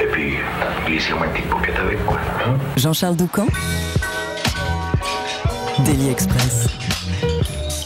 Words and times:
Et 0.00 0.06
puis, 0.12 0.34
glissez-moi 0.86 1.26
une 1.26 1.32
petite 1.32 1.48
paupiette 1.48 1.76
avec, 1.76 2.04
quoi. 2.04 2.18
Hein. 2.46 2.56
Jean-Charles 2.76 3.16
Doucan 3.16 3.46
Daily 5.84 6.08
Express. 6.08 6.68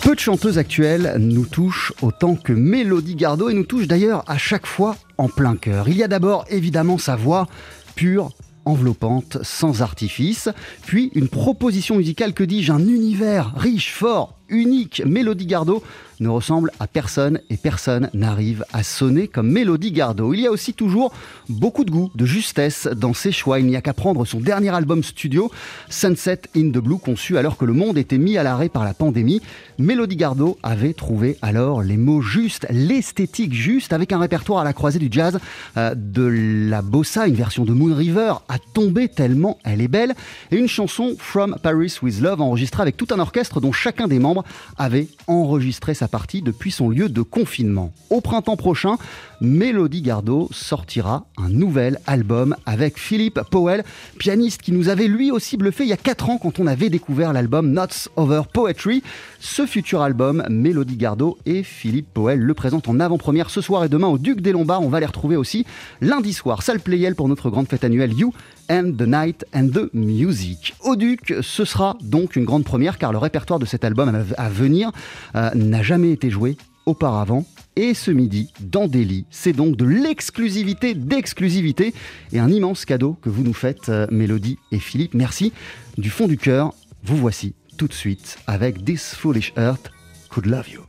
Peu 0.02 0.14
de 0.14 0.20
chanteuses 0.20 0.58
actuelles 0.58 1.16
nous 1.18 1.46
touchent 1.46 1.92
autant 2.02 2.34
que 2.34 2.52
Mélodie 2.52 3.14
Gardot 3.16 3.50
et 3.50 3.54
nous 3.54 3.64
touchent 3.64 3.86
d'ailleurs 3.86 4.24
à 4.26 4.38
chaque 4.38 4.66
fois 4.66 4.96
en 5.18 5.28
plein 5.28 5.56
cœur. 5.56 5.88
Il 5.88 5.96
y 5.96 6.02
a 6.02 6.08
d'abord 6.08 6.44
évidemment 6.48 6.98
sa 6.98 7.16
voix 7.16 7.46
pure, 7.94 8.30
enveloppante, 8.64 9.38
sans 9.42 9.82
artifice, 9.82 10.48
puis 10.86 11.10
une 11.14 11.28
proposition 11.28 11.96
musicale, 11.96 12.32
que 12.32 12.44
dis-je, 12.44 12.72
un 12.72 12.86
univers 12.86 13.52
riche, 13.56 13.92
fort, 13.92 14.39
unique. 14.50 15.02
Mélodie 15.06 15.46
Gardot 15.46 15.82
ne 16.20 16.28
ressemble 16.28 16.70
à 16.78 16.86
personne 16.86 17.40
et 17.48 17.56
personne 17.56 18.10
n'arrive 18.12 18.64
à 18.72 18.82
sonner 18.82 19.26
comme 19.26 19.50
Mélodie 19.50 19.90
Gardot. 19.90 20.34
Il 20.34 20.40
y 20.40 20.46
a 20.46 20.50
aussi 20.50 20.74
toujours 20.74 21.12
beaucoup 21.48 21.84
de 21.84 21.90
goût, 21.90 22.10
de 22.14 22.26
justesse 22.26 22.86
dans 22.86 23.14
ses 23.14 23.32
choix. 23.32 23.58
Il 23.58 23.66
n'y 23.66 23.76
a 23.76 23.80
qu'à 23.80 23.94
prendre 23.94 24.24
son 24.26 24.38
dernier 24.38 24.68
album 24.68 25.02
studio, 25.02 25.50
Sunset 25.88 26.42
in 26.54 26.70
the 26.70 26.78
Blue, 26.78 26.98
conçu 26.98 27.38
alors 27.38 27.56
que 27.56 27.64
le 27.64 27.72
monde 27.72 27.96
était 27.96 28.18
mis 28.18 28.36
à 28.36 28.42
l'arrêt 28.42 28.68
par 28.68 28.84
la 28.84 28.92
pandémie. 28.92 29.40
Mélodie 29.78 30.16
Gardot 30.16 30.58
avait 30.62 30.92
trouvé 30.92 31.38
alors 31.40 31.82
les 31.82 31.96
mots 31.96 32.20
justes, 32.20 32.66
l'esthétique 32.68 33.54
juste, 33.54 33.94
avec 33.94 34.12
un 34.12 34.18
répertoire 34.18 34.60
à 34.60 34.64
la 34.64 34.74
croisée 34.74 34.98
du 34.98 35.08
jazz, 35.10 35.38
euh, 35.78 35.94
de 35.96 36.22
la 36.68 36.82
bossa, 36.82 37.26
une 37.26 37.34
version 37.34 37.64
de 37.64 37.72
Moon 37.72 37.94
River, 37.94 38.34
a 38.48 38.58
tombé 38.74 39.08
tellement 39.08 39.58
elle 39.64 39.80
est 39.80 39.88
belle, 39.88 40.14
et 40.50 40.56
une 40.56 40.68
chanson 40.68 41.16
From 41.18 41.56
Paris 41.62 41.96
with 42.02 42.20
Love 42.20 42.42
enregistrée 42.42 42.82
avec 42.82 42.98
tout 42.98 43.08
un 43.10 43.18
orchestre 43.18 43.60
dont 43.60 43.72
chacun 43.72 44.06
des 44.06 44.18
membres 44.18 44.39
avait 44.78 45.08
enregistré 45.26 45.94
sa 45.94 46.08
partie 46.08 46.42
depuis 46.42 46.70
son 46.70 46.88
lieu 46.88 47.08
de 47.08 47.22
confinement. 47.22 47.92
Au 48.10 48.20
printemps 48.20 48.56
prochain, 48.56 48.96
Mélodie 49.40 50.02
Gardot 50.02 50.48
sortira 50.52 51.26
un 51.38 51.48
nouvel 51.48 51.98
album 52.06 52.56
avec 52.66 52.98
Philippe 52.98 53.40
Powell, 53.50 53.84
pianiste 54.18 54.62
qui 54.62 54.72
nous 54.72 54.88
avait 54.88 55.08
lui 55.08 55.30
aussi 55.30 55.56
bluffé 55.56 55.84
il 55.84 55.88
y 55.90 55.92
a 55.92 55.96
4 55.96 56.30
ans 56.30 56.38
quand 56.38 56.58
on 56.58 56.66
avait 56.66 56.90
découvert 56.90 57.32
l'album 57.32 57.70
Notes 57.70 58.08
Over 58.16 58.42
Poetry. 58.52 59.02
Ce 59.38 59.64
futur 59.66 60.02
album, 60.02 60.44
Mélodie 60.50 60.96
Gardot 60.96 61.38
et 61.46 61.62
Philippe 61.62 62.12
Powell 62.12 62.40
le 62.40 62.54
présentent 62.54 62.88
en 62.88 63.00
avant-première 63.00 63.50
ce 63.50 63.60
soir 63.60 63.84
et 63.84 63.88
demain 63.88 64.08
au 64.08 64.18
Duc 64.18 64.40
des 64.40 64.52
Lombards. 64.52 64.82
On 64.82 64.88
va 64.88 65.00
les 65.00 65.06
retrouver 65.06 65.36
aussi 65.36 65.64
lundi 66.00 66.32
soir, 66.32 66.62
salle 66.62 66.80
Playel 66.80 67.14
pour 67.14 67.28
notre 67.28 67.50
grande 67.50 67.68
fête 67.68 67.84
annuelle 67.84 68.12
You 68.12 68.32
and 68.70 68.92
the 68.96 69.06
Night 69.06 69.44
and 69.54 69.68
the 69.68 69.92
Music. 69.94 70.74
Au 70.84 70.94
Duc, 70.94 71.34
ce 71.40 71.64
sera 71.64 71.96
donc 72.02 72.36
une 72.36 72.44
grande 72.44 72.64
première 72.64 72.98
car 72.98 73.12
le 73.12 73.18
répertoire 73.18 73.58
de 73.58 73.66
cet 73.66 73.84
album 73.84 74.24
à 74.38 74.48
venir 74.48 74.90
euh, 75.34 75.50
n'a 75.54 75.82
jamais 75.82 76.10
été 76.12 76.30
joué 76.30 76.56
auparavant. 76.86 77.44
Et 77.76 77.94
ce 77.94 78.10
midi, 78.10 78.52
dans 78.60 78.88
Delhi, 78.88 79.26
c'est 79.30 79.52
donc 79.52 79.76
de 79.76 79.84
l'exclusivité 79.84 80.94
d'exclusivité 80.94 81.94
et 82.32 82.40
un 82.40 82.50
immense 82.50 82.84
cadeau 82.84 83.16
que 83.22 83.30
vous 83.30 83.42
nous 83.42 83.54
faites, 83.54 83.88
euh, 83.88 84.06
Mélodie 84.10 84.58
et 84.72 84.78
Philippe. 84.78 85.14
Merci 85.14 85.52
du 85.98 86.10
fond 86.10 86.26
du 86.26 86.36
cœur. 86.36 86.74
Vous 87.04 87.16
voici 87.16 87.54
tout 87.76 87.88
de 87.88 87.92
suite 87.92 88.38
avec 88.46 88.84
This 88.84 89.14
Foolish 89.14 89.52
Earth 89.56 89.90
Could 90.28 90.46
Love 90.46 90.68
You. 90.68 90.82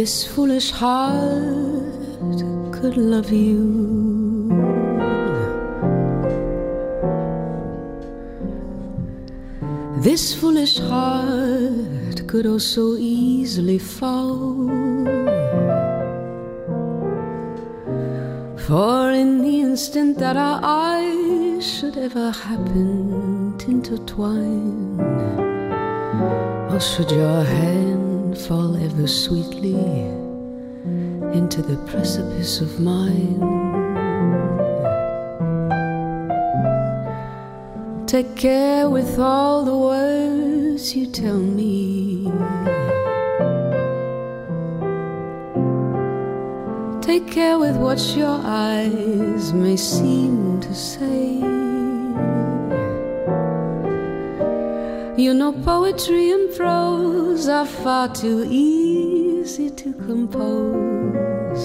This 0.00 0.24
foolish 0.24 0.70
heart 0.70 2.38
could 2.72 2.96
love 2.96 3.30
you. 3.30 4.48
This 9.98 10.34
foolish 10.34 10.78
heart 10.78 12.26
could 12.26 12.46
also 12.46 12.96
easily 12.96 13.78
fall. 13.78 14.68
For 18.66 19.10
in 19.10 19.42
the 19.42 19.60
instant 19.60 20.16
that 20.16 20.38
our 20.38 20.60
eyes 20.62 21.62
should 21.74 21.98
ever 21.98 22.30
happen 22.30 23.54
to 23.58 23.70
intertwine, 23.70 24.98
or 26.70 26.80
should 26.80 27.10
your 27.10 27.44
hand 27.44 27.99
fall 28.46 28.76
ever 28.76 29.06
sweetly 29.06 29.74
into 31.38 31.60
the 31.62 31.76
precipice 31.86 32.60
of 32.60 32.80
mine. 32.80 33.38
Take 38.06 38.34
care 38.36 38.88
with 38.88 39.18
all 39.18 39.64
the 39.64 39.76
words 39.76 40.96
you 40.96 41.06
tell 41.06 41.38
me. 41.38 42.24
Take 47.02 47.26
care 47.30 47.58
with 47.58 47.76
what 47.76 48.00
your 48.16 48.40
eyes 48.42 49.52
may 49.52 49.76
seem 49.76 50.60
to 50.60 50.74
say. 50.74 51.19
You 55.16 55.34
know, 55.34 55.52
poetry 55.52 56.30
and 56.30 56.54
prose 56.56 57.48
are 57.48 57.66
far 57.66 58.08
too 58.14 58.46
easy 58.48 59.68
to 59.68 59.92
compose. 59.92 61.64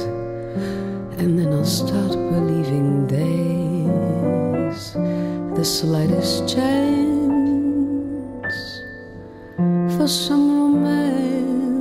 And 1.19 1.39
then 1.39 1.53
I'll 1.53 1.63
start 1.63 2.11
believing 2.11 3.07
there's 3.07 4.93
the 4.93 5.63
slightest 5.63 6.49
chance 6.49 7.15
for 9.95 10.07
some 10.07 10.59
romance 10.59 11.75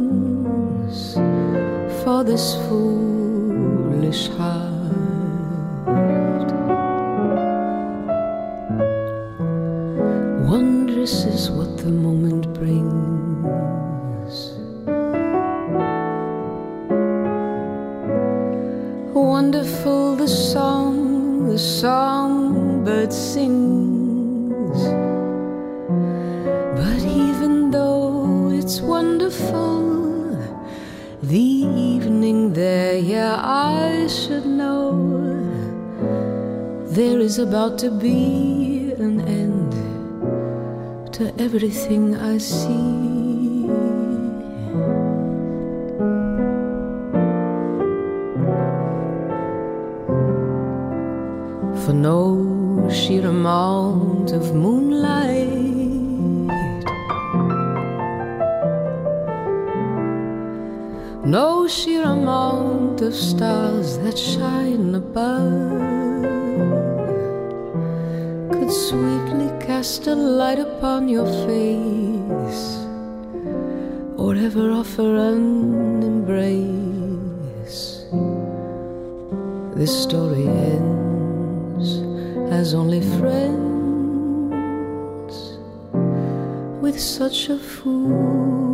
for 2.04 2.22
this 2.24 2.54
foolish 2.68 4.28
heart. 4.28 4.73
The 11.84 11.90
moment 11.90 12.44
brings. 12.54 14.34
Wonderful 19.12 20.16
the 20.16 20.26
song 20.26 21.48
the 21.50 21.58
songbird 21.58 23.12
sings. 23.12 24.80
But 26.80 27.00
even 27.04 27.70
though 27.70 28.50
it's 28.50 28.80
wonderful, 28.80 30.38
the 31.22 31.48
evening 31.92 32.54
there, 32.54 32.96
yeah, 32.96 33.36
I 33.36 34.06
should 34.06 34.46
know 34.46 34.88
there 36.96 37.18
is 37.18 37.38
about 37.38 37.78
to 37.80 37.90
be 37.90 38.53
to 41.14 41.32
everything 41.38 42.16
I 42.16 42.38
see. 42.38 43.68
For 51.82 51.92
no 51.92 52.88
sheer 52.90 53.28
amount 53.28 54.32
of 54.32 54.54
moonlight 54.54 55.54
No 61.24 61.68
sheer 61.68 62.02
amount 62.02 63.02
of 63.02 63.14
stars 63.14 63.98
that 63.98 64.18
shine 64.18 64.96
above 64.96 66.22
could 68.50 68.72
sweetly 68.72 69.53
cast 69.84 70.06
a 70.06 70.14
light 70.14 70.58
upon 70.58 71.10
your 71.10 71.26
face, 71.46 72.86
or 74.16 74.34
ever 74.34 74.70
offer 74.70 75.14
an 75.14 76.02
embrace 76.02 78.06
this 79.76 79.92
story 80.04 80.48
ends 80.74 82.00
as 82.50 82.72
only 82.72 83.02
friends 83.18 84.54
with 86.80 86.98
such 86.98 87.50
a 87.50 87.58
foolish 87.58 88.73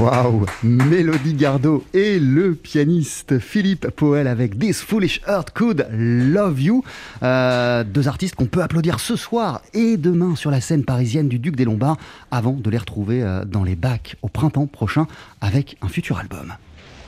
Waouh 0.00 0.46
Mélodie 0.62 1.34
Gardot 1.34 1.84
et 1.92 2.18
le 2.18 2.54
pianiste 2.54 3.38
Philippe 3.38 3.88
Poel 3.90 4.26
avec 4.26 4.58
This 4.58 4.80
Foolish 4.80 5.20
Heart 5.26 5.50
Could 5.50 5.86
Love 5.92 6.60
You. 6.60 6.84
Euh, 7.22 7.84
deux 7.84 8.08
artistes 8.08 8.34
qu'on 8.34 8.46
peut 8.46 8.62
applaudir 8.62 9.00
ce 9.00 9.16
soir 9.16 9.60
et 9.74 9.98
demain 9.98 10.34
sur 10.34 10.50
la 10.50 10.60
scène 10.60 10.84
parisienne 10.84 11.28
du 11.28 11.38
Duc 11.38 11.56
des 11.56 11.64
Lombards 11.64 11.98
avant 12.30 12.52
de 12.52 12.70
les 12.70 12.78
retrouver 12.78 13.22
euh, 13.22 13.44
dans 13.44 13.64
les 13.64 13.76
bacs 13.76 14.16
au 14.22 14.28
printemps 14.28 14.66
prochain 14.66 15.06
avec 15.40 15.76
un 15.82 15.88
futur 15.88 16.18
album. 16.18 16.54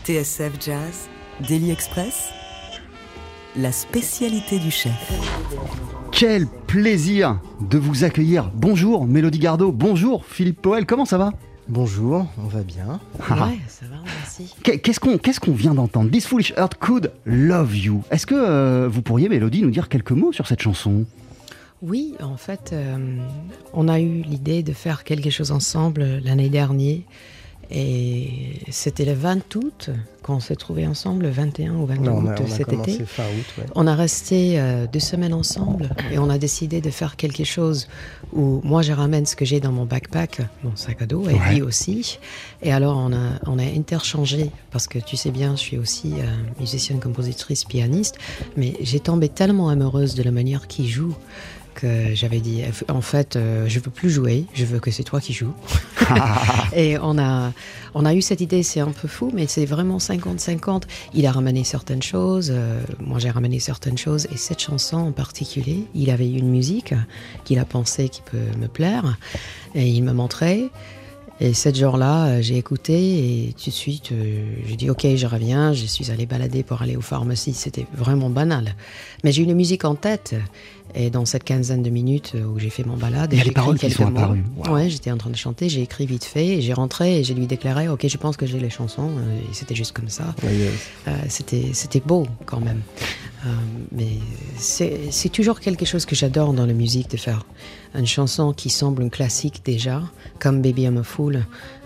TSF 0.04 0.52
Jazz, 0.60 1.08
Daily 1.48 1.70
Express, 1.70 2.30
la 3.56 3.72
spécialité 3.72 4.58
du 4.58 4.70
chef. 4.70 4.92
Quel 6.12 6.46
plaisir 6.66 7.40
de 7.60 7.78
vous 7.78 8.04
accueillir. 8.04 8.50
Bonjour 8.54 9.06
Mélodie 9.06 9.38
Gardot, 9.38 9.72
bonjour 9.72 10.26
Philippe 10.26 10.60
Poel, 10.60 10.84
comment 10.84 11.06
ça 11.06 11.18
va? 11.18 11.32
Bonjour, 11.68 12.26
on 12.38 12.46
va 12.46 12.60
bien. 12.62 13.00
Ah. 13.30 13.46
Ouais, 13.48 13.58
ça 13.68 13.86
va, 13.86 13.96
merci. 14.04 14.54
Qu'est- 14.62 14.78
Qu'est-ce 14.78 15.00
qu'on 15.00 15.16
qu'est-ce 15.16 15.40
qu'on 15.40 15.52
vient 15.54 15.74
d'entendre? 15.74 16.10
This 16.10 16.26
Foolish 16.26 16.52
Heart 16.56 16.74
Could 16.74 17.10
Love 17.24 17.74
You. 17.76 18.02
Est-ce 18.10 18.26
que 18.26 18.34
euh, 18.34 18.86
vous 18.88 19.00
pourriez, 19.00 19.28
Mélodie, 19.30 19.62
nous 19.62 19.70
dire 19.70 19.88
quelques 19.88 20.10
mots 20.12 20.32
sur 20.32 20.46
cette 20.46 20.60
chanson? 20.60 21.04
Oui, 21.80 22.14
en 22.22 22.36
fait, 22.36 22.70
euh, 22.72 23.16
on 23.72 23.88
a 23.88 23.98
eu 24.00 24.22
l'idée 24.22 24.62
de 24.62 24.72
faire 24.72 25.04
quelque 25.04 25.30
chose 25.30 25.52
ensemble 25.52 26.20
l'année 26.22 26.50
dernière. 26.50 26.98
Et 27.70 28.60
c'était 28.70 29.04
le 29.04 29.12
20 29.14 29.54
août 29.56 29.90
qu'on 30.22 30.40
s'est 30.40 30.56
trouvés 30.56 30.86
ensemble, 30.86 31.24
le 31.24 31.30
21 31.30 31.74
ou 31.74 31.86
22 31.86 32.02
Non, 32.04 32.16
on 32.16 32.24
août 32.24 32.28
a, 32.38 32.42
on 32.42 32.44
a 32.46 32.48
cet 32.48 32.72
été. 32.72 33.04
fin 33.04 33.24
août. 33.24 33.44
ouais. 33.58 33.64
On 33.74 33.86
a 33.86 33.94
resté 33.94 34.58
euh, 34.58 34.86
deux 34.90 35.00
semaines 35.00 35.34
ensemble 35.34 35.90
et 36.10 36.18
on 36.18 36.30
a 36.30 36.38
décidé 36.38 36.80
de 36.80 36.88
faire 36.90 37.16
quelque 37.16 37.44
chose 37.44 37.88
où 38.32 38.60
moi 38.64 38.80
je 38.82 38.92
ramène 38.92 39.26
ce 39.26 39.36
que 39.36 39.44
j'ai 39.44 39.60
dans 39.60 39.72
mon 39.72 39.84
backpack, 39.84 40.40
mon 40.62 40.74
sac 40.76 41.02
à 41.02 41.06
dos, 41.06 41.28
et 41.28 41.34
Ouais. 41.34 41.54
lui 41.54 41.62
aussi. 41.62 42.18
Et 42.62 42.72
alors 42.72 42.96
on 42.96 43.12
a, 43.12 43.38
on 43.46 43.58
a 43.58 43.64
interchangé, 43.64 44.50
parce 44.70 44.86
que 44.88 44.98
tu 44.98 45.16
sais 45.16 45.30
bien, 45.30 45.52
je 45.56 45.60
suis 45.60 45.76
aussi 45.78 46.14
euh, 46.18 46.24
musicienne, 46.58 47.00
compositrice, 47.00 47.64
pianiste, 47.64 48.16
mais 48.56 48.74
j'ai 48.80 49.00
tombé 49.00 49.28
tellement 49.28 49.68
amoureuse 49.68 50.14
de 50.14 50.22
la 50.22 50.30
manière 50.30 50.66
qu'il 50.68 50.86
joue 50.88 51.14
que 51.74 52.14
j'avais 52.14 52.40
dit, 52.40 52.62
en 52.88 53.00
fait, 53.00 53.36
euh, 53.36 53.66
je 53.68 53.80
veux 53.80 53.90
plus 53.90 54.10
jouer, 54.10 54.46
je 54.54 54.64
veux 54.64 54.80
que 54.80 54.90
c'est 54.90 55.02
toi 55.02 55.20
qui 55.20 55.32
joues. 55.32 55.54
Et 56.76 56.96
on 56.98 57.18
a, 57.18 57.52
on 57.94 58.04
a 58.04 58.14
eu 58.14 58.22
cette 58.22 58.40
idée, 58.40 58.62
c'est 58.62 58.80
un 58.80 58.90
peu 58.90 59.08
fou, 59.08 59.30
mais 59.34 59.46
c'est 59.46 59.66
vraiment 59.66 59.98
50-50. 59.98 60.82
Il 61.14 61.26
a 61.26 61.32
ramené 61.32 61.64
certaines 61.64 62.02
choses, 62.02 62.50
euh, 62.54 62.80
moi 63.00 63.18
j'ai 63.18 63.30
ramené 63.30 63.58
certaines 63.58 63.98
choses, 63.98 64.26
et 64.32 64.36
cette 64.36 64.60
chanson 64.60 64.96
en 64.96 65.12
particulier, 65.12 65.86
il 65.94 66.10
avait 66.10 66.30
une 66.30 66.48
musique 66.48 66.94
qu'il 67.44 67.58
a 67.58 67.64
pensé 67.64 68.08
qui 68.08 68.22
peut 68.22 68.58
me 68.58 68.68
plaire, 68.68 69.18
et 69.74 69.86
il 69.86 70.02
me 70.02 70.12
montrait. 70.12 70.70
Et 71.40 71.52
cette 71.52 71.76
jour-là, 71.76 72.26
euh, 72.26 72.42
j'ai 72.42 72.56
écouté 72.56 73.48
et 73.48 73.52
tout 73.54 73.70
de 73.70 73.74
suite, 73.74 74.12
euh, 74.12 74.44
j'ai 74.66 74.76
dit 74.76 74.88
ok, 74.88 75.06
je 75.16 75.26
reviens. 75.26 75.72
Je 75.72 75.84
suis 75.86 76.10
allé 76.10 76.26
balader 76.26 76.62
pour 76.62 76.80
aller 76.82 76.96
aux 76.96 77.00
pharmacies. 77.00 77.54
C'était 77.54 77.86
vraiment 77.94 78.30
banal. 78.30 78.76
Mais 79.24 79.32
j'ai 79.32 79.42
eu 79.42 79.44
une 79.44 79.54
musique 79.54 79.84
en 79.84 79.96
tête. 79.96 80.36
Et 80.96 81.10
dans 81.10 81.24
cette 81.24 81.42
quinzaine 81.42 81.82
de 81.82 81.90
minutes 81.90 82.32
euh, 82.36 82.44
où 82.44 82.58
j'ai 82.58 82.70
fait 82.70 82.84
mon 82.84 82.96
balade, 82.96 83.32
j'ai 83.32 83.48
écrit 83.48 83.78
quelques 83.78 83.96
sont 83.96 84.10
mots. 84.10 84.36
Wow. 84.58 84.74
Ouais, 84.74 84.88
j'étais 84.88 85.10
en 85.10 85.16
train 85.16 85.30
de 85.30 85.36
chanter, 85.36 85.68
j'ai 85.68 85.82
écrit 85.82 86.06
vite 86.06 86.24
fait, 86.24 86.60
j'ai 86.60 86.72
rentré 86.72 87.18
et 87.18 87.24
j'ai 87.24 87.34
lui 87.34 87.48
déclaré 87.48 87.88
ok, 87.88 88.06
je 88.06 88.16
pense 88.16 88.36
que 88.36 88.46
j'ai 88.46 88.60
les 88.60 88.70
chansons. 88.70 89.10
Et 89.50 89.54
c'était 89.54 89.74
juste 89.74 89.92
comme 89.92 90.08
ça. 90.08 90.34
Euh, 90.44 91.16
c'était 91.28 91.70
c'était 91.72 92.00
beau 92.00 92.26
quand 92.46 92.60
même. 92.60 92.82
Euh, 93.44 93.48
mais 93.92 94.08
c'est 94.56 95.28
toujours 95.30 95.60
quelque 95.60 95.84
chose 95.84 96.06
que 96.06 96.14
j'adore 96.14 96.52
dans 96.52 96.66
la 96.66 96.72
musique 96.72 97.10
de 97.10 97.16
faire 97.16 97.44
une 97.94 98.06
chanson 98.06 98.52
qui 98.52 98.70
semble 98.70 99.02
un 99.02 99.08
classique 99.08 99.62
déjà, 99.64 100.02
comme 100.40 100.62
Baby 100.62 100.82
I'm 100.82 100.98
a 100.98 101.02
Fool. 101.02 101.44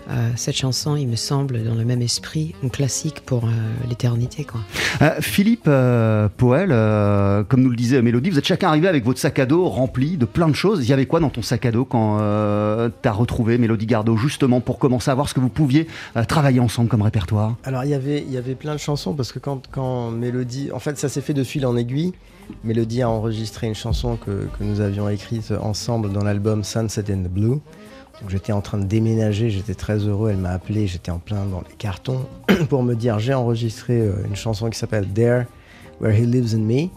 Euh, 0.09 0.31
cette 0.35 0.55
chanson, 0.55 0.95
il 0.95 1.07
me 1.07 1.15
semble, 1.15 1.63
dans 1.63 1.75
le 1.75 1.85
même 1.85 2.01
esprit, 2.01 2.55
un 2.63 2.69
classique 2.69 3.19
pour 3.27 3.45
euh, 3.45 3.49
l'éternité. 3.87 4.43
quoi. 4.43 4.61
Euh, 5.03 5.17
Philippe 5.21 5.65
euh, 5.67 6.27
Poel, 6.35 6.69
euh, 6.71 7.43
comme 7.43 7.61
nous 7.61 7.69
le 7.69 7.75
disait 7.75 8.01
Mélodie, 8.01 8.31
vous 8.31 8.39
êtes 8.39 8.47
chacun 8.47 8.69
arrivé 8.69 8.87
avec 8.87 9.05
votre 9.05 9.19
sac 9.19 9.37
à 9.37 9.45
dos 9.45 9.69
rempli 9.69 10.17
de 10.17 10.25
plein 10.25 10.47
de 10.47 10.55
choses. 10.55 10.83
Il 10.83 10.89
y 10.89 10.93
avait 10.93 11.05
quoi 11.05 11.19
dans 11.19 11.29
ton 11.29 11.43
sac 11.43 11.63
à 11.67 11.71
dos 11.71 11.85
quand 11.85 12.17
euh, 12.21 12.89
tu 13.03 13.07
as 13.07 13.11
retrouvé 13.11 13.59
Mélodie 13.59 13.85
Gardot, 13.85 14.17
justement 14.17 14.61
pour 14.61 14.79
commencer 14.79 15.11
à 15.11 15.13
voir 15.13 15.29
ce 15.29 15.35
que 15.35 15.39
vous 15.39 15.49
pouviez 15.49 15.85
euh, 16.17 16.23
travailler 16.23 16.59
ensemble 16.59 16.89
comme 16.89 17.03
répertoire? 17.03 17.55
Alors 17.63 17.83
il 17.83 17.91
y 17.91 17.93
avait, 17.93 18.23
il 18.23 18.31
y 18.31 18.37
avait 18.37 18.55
plein 18.55 18.73
de 18.73 18.79
chansons 18.79 19.13
parce 19.13 19.31
que 19.31 19.37
quand, 19.37 19.61
quand 19.69 20.09
Mélodie, 20.09 20.71
en 20.73 20.79
fait 20.79 20.97
ça 20.97 21.07
s'est 21.07 21.21
fait 21.21 21.35
de 21.35 21.43
fil 21.43 21.67
en 21.67 21.77
aiguille. 21.77 22.13
Mélodie 22.63 23.01
a 23.01 23.09
enregistré 23.09 23.67
une 23.67 23.75
chanson 23.75 24.15
que, 24.17 24.47
que 24.57 24.63
nous 24.63 24.81
avions 24.81 25.07
écrite 25.09 25.51
ensemble 25.61 26.11
dans 26.11 26.23
l'album 26.23 26.63
Sunset 26.63 27.11
in 27.11 27.19
the 27.23 27.29
Blue. 27.29 27.59
Donc 28.21 28.29
j'étais 28.29 28.51
en 28.51 28.61
train 28.61 28.77
de 28.77 28.83
déménager, 28.85 29.49
j'étais 29.49 29.75
très 29.75 29.97
heureux, 29.99 30.29
elle 30.31 30.37
m'a 30.37 30.49
appelé, 30.49 30.87
j'étais 30.87 31.11
en 31.11 31.19
plein 31.19 31.45
dans 31.45 31.61
les 31.61 31.75
cartons 31.77 32.25
pour 32.69 32.83
me 32.83 32.93
dire 32.95 33.17
j'ai 33.19 33.33
enregistré 33.33 34.01
euh, 34.01 34.25
une 34.27 34.35
chanson 34.35 34.69
qui 34.69 34.77
s'appelle 34.77 35.07
There 35.07 35.45
Where 36.01 36.13
He 36.17 36.25
Lives 36.25 36.53
in 36.53 36.59
Me. 36.59 36.73
Et 36.73 36.89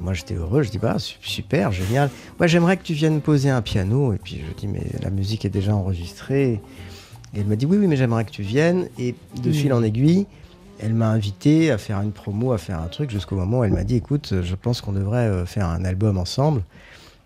moi 0.00 0.14
j'étais 0.14 0.34
heureux, 0.34 0.62
je 0.62 0.70
dis 0.70 0.78
bah 0.78 0.98
su- 0.98 1.18
super, 1.20 1.72
génial. 1.72 2.08
Ouais, 2.40 2.48
j'aimerais 2.48 2.78
que 2.78 2.82
tu 2.84 2.94
viennes 2.94 3.20
poser 3.20 3.50
un 3.50 3.60
piano. 3.60 4.14
Et 4.14 4.18
puis 4.18 4.40
je 4.48 4.54
dis 4.58 4.66
mais 4.66 4.86
la 5.02 5.10
musique 5.10 5.44
est 5.44 5.50
déjà 5.50 5.74
enregistrée. 5.76 6.52
Et 7.34 7.40
elle 7.40 7.46
m'a 7.46 7.56
dit 7.56 7.66
oui, 7.66 7.76
oui, 7.78 7.86
mais 7.86 7.96
j'aimerais 7.96 8.24
que 8.24 8.30
tu 8.30 8.42
viennes. 8.42 8.88
Et 8.98 9.14
de 9.42 9.50
Mm. 9.50 9.52
fil 9.52 9.72
en 9.74 9.82
aiguille, 9.82 10.26
elle 10.82 10.94
m'a 10.94 11.08
invité 11.08 11.70
à 11.70 11.78
faire 11.78 12.00
une 12.00 12.12
promo, 12.12 12.52
à 12.52 12.58
faire 12.58 12.80
un 12.80 12.88
truc, 12.88 13.10
jusqu'au 13.10 13.36
moment 13.36 13.60
où 13.60 13.64
elle 13.64 13.72
m'a 13.72 13.84
dit 13.84 13.96
écoute, 13.96 14.34
je 14.42 14.54
pense 14.54 14.80
qu'on 14.80 14.92
devrait 14.92 15.28
euh, 15.28 15.46
faire 15.46 15.68
un 15.68 15.84
album 15.84 16.18
ensemble. 16.18 16.62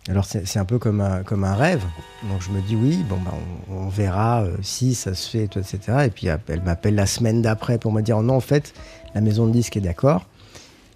Alors 0.09 0.25
c'est 0.25 0.59
un 0.59 0.65
peu 0.65 0.79
comme 0.79 1.01
un, 1.01 1.55
rêve. 1.55 1.83
Donc 2.31 2.41
je 2.41 2.51
me 2.51 2.61
dis 2.61 2.77
oui, 2.77 3.05
bon 3.09 3.17
bah 3.25 3.33
on, 3.69 3.89
verra 3.89 4.43
euh, 4.43 4.57
si 4.63 4.95
ça 4.95 5.15
se 5.15 5.29
fait, 5.29 5.57
etc. 5.57 5.79
Et 6.05 6.11
puis 6.11 6.29
elle 6.29 6.63
m'appelle 6.63 6.95
la 6.95 7.07
semaine 7.07 7.43
d'après 7.43 7.79
pour 7.79 7.91
me 7.91 8.03
dire 8.03 8.21
non, 8.21 8.37
en 8.37 8.41
fait, 8.41 8.73
la 9.17 9.21
maison 9.21 9.49
de 9.49 9.53
disque 9.53 9.77
est 9.77 9.81
d'accord. 9.81 10.25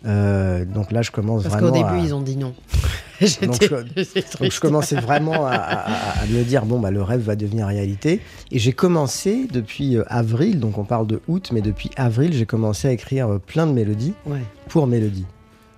Euh, 0.07 0.65
donc 0.65 0.93
là 0.93 1.03
je 1.03 1.11
commence 1.11 1.43
Parce 1.43 1.55
vraiment 1.55 1.69
qu'au 1.73 1.77
début, 1.77 2.01
à- 2.01 2.05
ils 2.05 2.15
ont 2.15 2.23
dit 2.23 2.37
non. 2.39 2.55
donc 3.21 3.63
je, 3.63 3.69
donc 4.41 4.51
je 4.51 4.61
commençais 4.61 4.97
vraiment 4.97 5.47
à, 5.47 5.53
à- 5.57 6.23
à 6.23 6.27
me 6.27 6.43
dire 6.43 6.65
bon 6.65 6.79
bah 6.81 6.91
le 6.91 7.03
rêve 7.03 7.21
va 7.21 7.37
devenir 7.37 7.67
réalité 7.67 8.23
et 8.51 8.59
j'ai 8.59 8.73
commencé 8.73 9.47
depuis 9.53 9.99
euh, 9.99 10.05
avril 10.09 10.59
donc 10.59 10.79
on 10.79 10.85
parle 10.85 11.07
de 11.07 11.21
août 11.29 11.51
mais 11.53 11.61
depuis 11.61 11.91
avril 11.97 12.33
j'ai 12.33 12.47
commencé 12.47 12.89
à 12.89 12.93
écrire 12.93 13.29
euh, 13.29 13.39
plein 13.39 13.67
de 13.67 13.73
mélodies 13.73 14.15
Ouais. 14.27 14.41
pour 14.71 14.87
Mélodie 14.87 15.27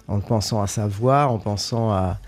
en 0.06 0.20
pensant 0.20 0.62
à 0.62 0.68
sa 0.68 0.86
voix 0.86 1.26
en 1.26 1.38
pensant 1.38 1.90
à, 1.90 2.18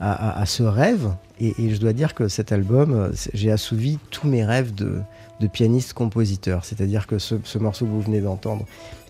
à, 0.00 0.12
à- 0.12 0.40
à 0.40 0.46
ce 0.46 0.62
rêve 0.62 1.10
et, 1.40 1.54
et 1.58 1.70
je 1.74 1.80
dois 1.80 1.92
dire 1.92 2.14
que 2.14 2.28
cet 2.28 2.52
album 2.52 3.10
j'ai 3.34 3.50
assouvi 3.50 3.98
tous 4.10 4.26
mes 4.28 4.44
rêves 4.44 4.74
de, 4.74 5.00
de 5.40 5.46
pianiste 5.46 5.92
compositeur 5.92 6.64
c'est 6.64 6.80
à 6.80 6.86
dire 6.86 7.06
que 7.06 7.18
ce, 7.18 7.36
ce 7.44 7.58
morceau 7.58 7.84
que 7.86 7.90
vous 7.90 8.00
venez 8.02 8.20
d'entendre 8.20 8.64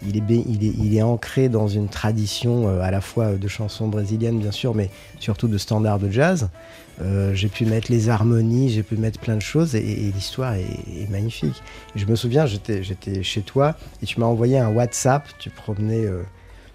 il 0.06 0.16
est, 0.16 0.22
il, 0.30 0.64
est, 0.64 0.72
il 0.78 0.96
est 0.96 1.02
ancré 1.02 1.48
dans 1.48 1.68
une 1.68 1.88
tradition 1.88 2.68
euh, 2.68 2.80
à 2.80 2.90
la 2.90 3.00
fois 3.00 3.32
de 3.32 3.48
chansons 3.48 3.88
brésiliennes 3.88 4.38
bien 4.38 4.52
sûr 4.52 4.74
mais 4.74 4.90
surtout 5.20 5.48
de 5.48 5.58
standards 5.58 5.98
de 5.98 6.10
jazz 6.10 6.48
euh, 7.00 7.32
j'ai 7.32 7.48
pu 7.48 7.64
mettre 7.64 7.92
les 7.92 8.08
harmonies, 8.08 8.70
j'ai 8.70 8.82
pu 8.82 8.96
mettre 8.96 9.20
plein 9.20 9.36
de 9.36 9.40
choses 9.42 9.76
et, 9.76 9.78
et 9.78 10.10
l'histoire 10.10 10.54
est, 10.54 10.64
est 10.64 11.08
magnifique. 11.08 11.62
Et 11.94 12.00
je 12.00 12.06
me 12.06 12.16
souviens, 12.16 12.44
j'étais, 12.44 12.82
chez 13.22 13.42
toi 13.42 13.76
et 14.02 14.06
tu 14.06 14.18
m'as 14.18 14.26
envoyé 14.26 14.58
un 14.58 14.68
WhatsApp, 14.70 15.22
tu 15.38 15.48
promenais 15.48 16.04
euh, 16.04 16.24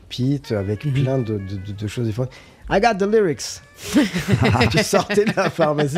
Pete 0.07 0.53
avec 0.53 0.85
Mhm. 0.85 0.93
plein 0.93 1.17
de, 1.19 1.39
de- 1.39 1.57
de- 1.57 1.73
de 1.77 1.87
choses 1.87 2.05
différentes. 2.07 2.31
I 2.75 2.79
got 2.81 2.95
the 2.97 3.03
lyrics. 3.03 3.61
tu 4.71 4.83
sortais 4.83 5.25
de 5.25 5.33
la 5.35 5.49
pharmacie. 5.49 5.97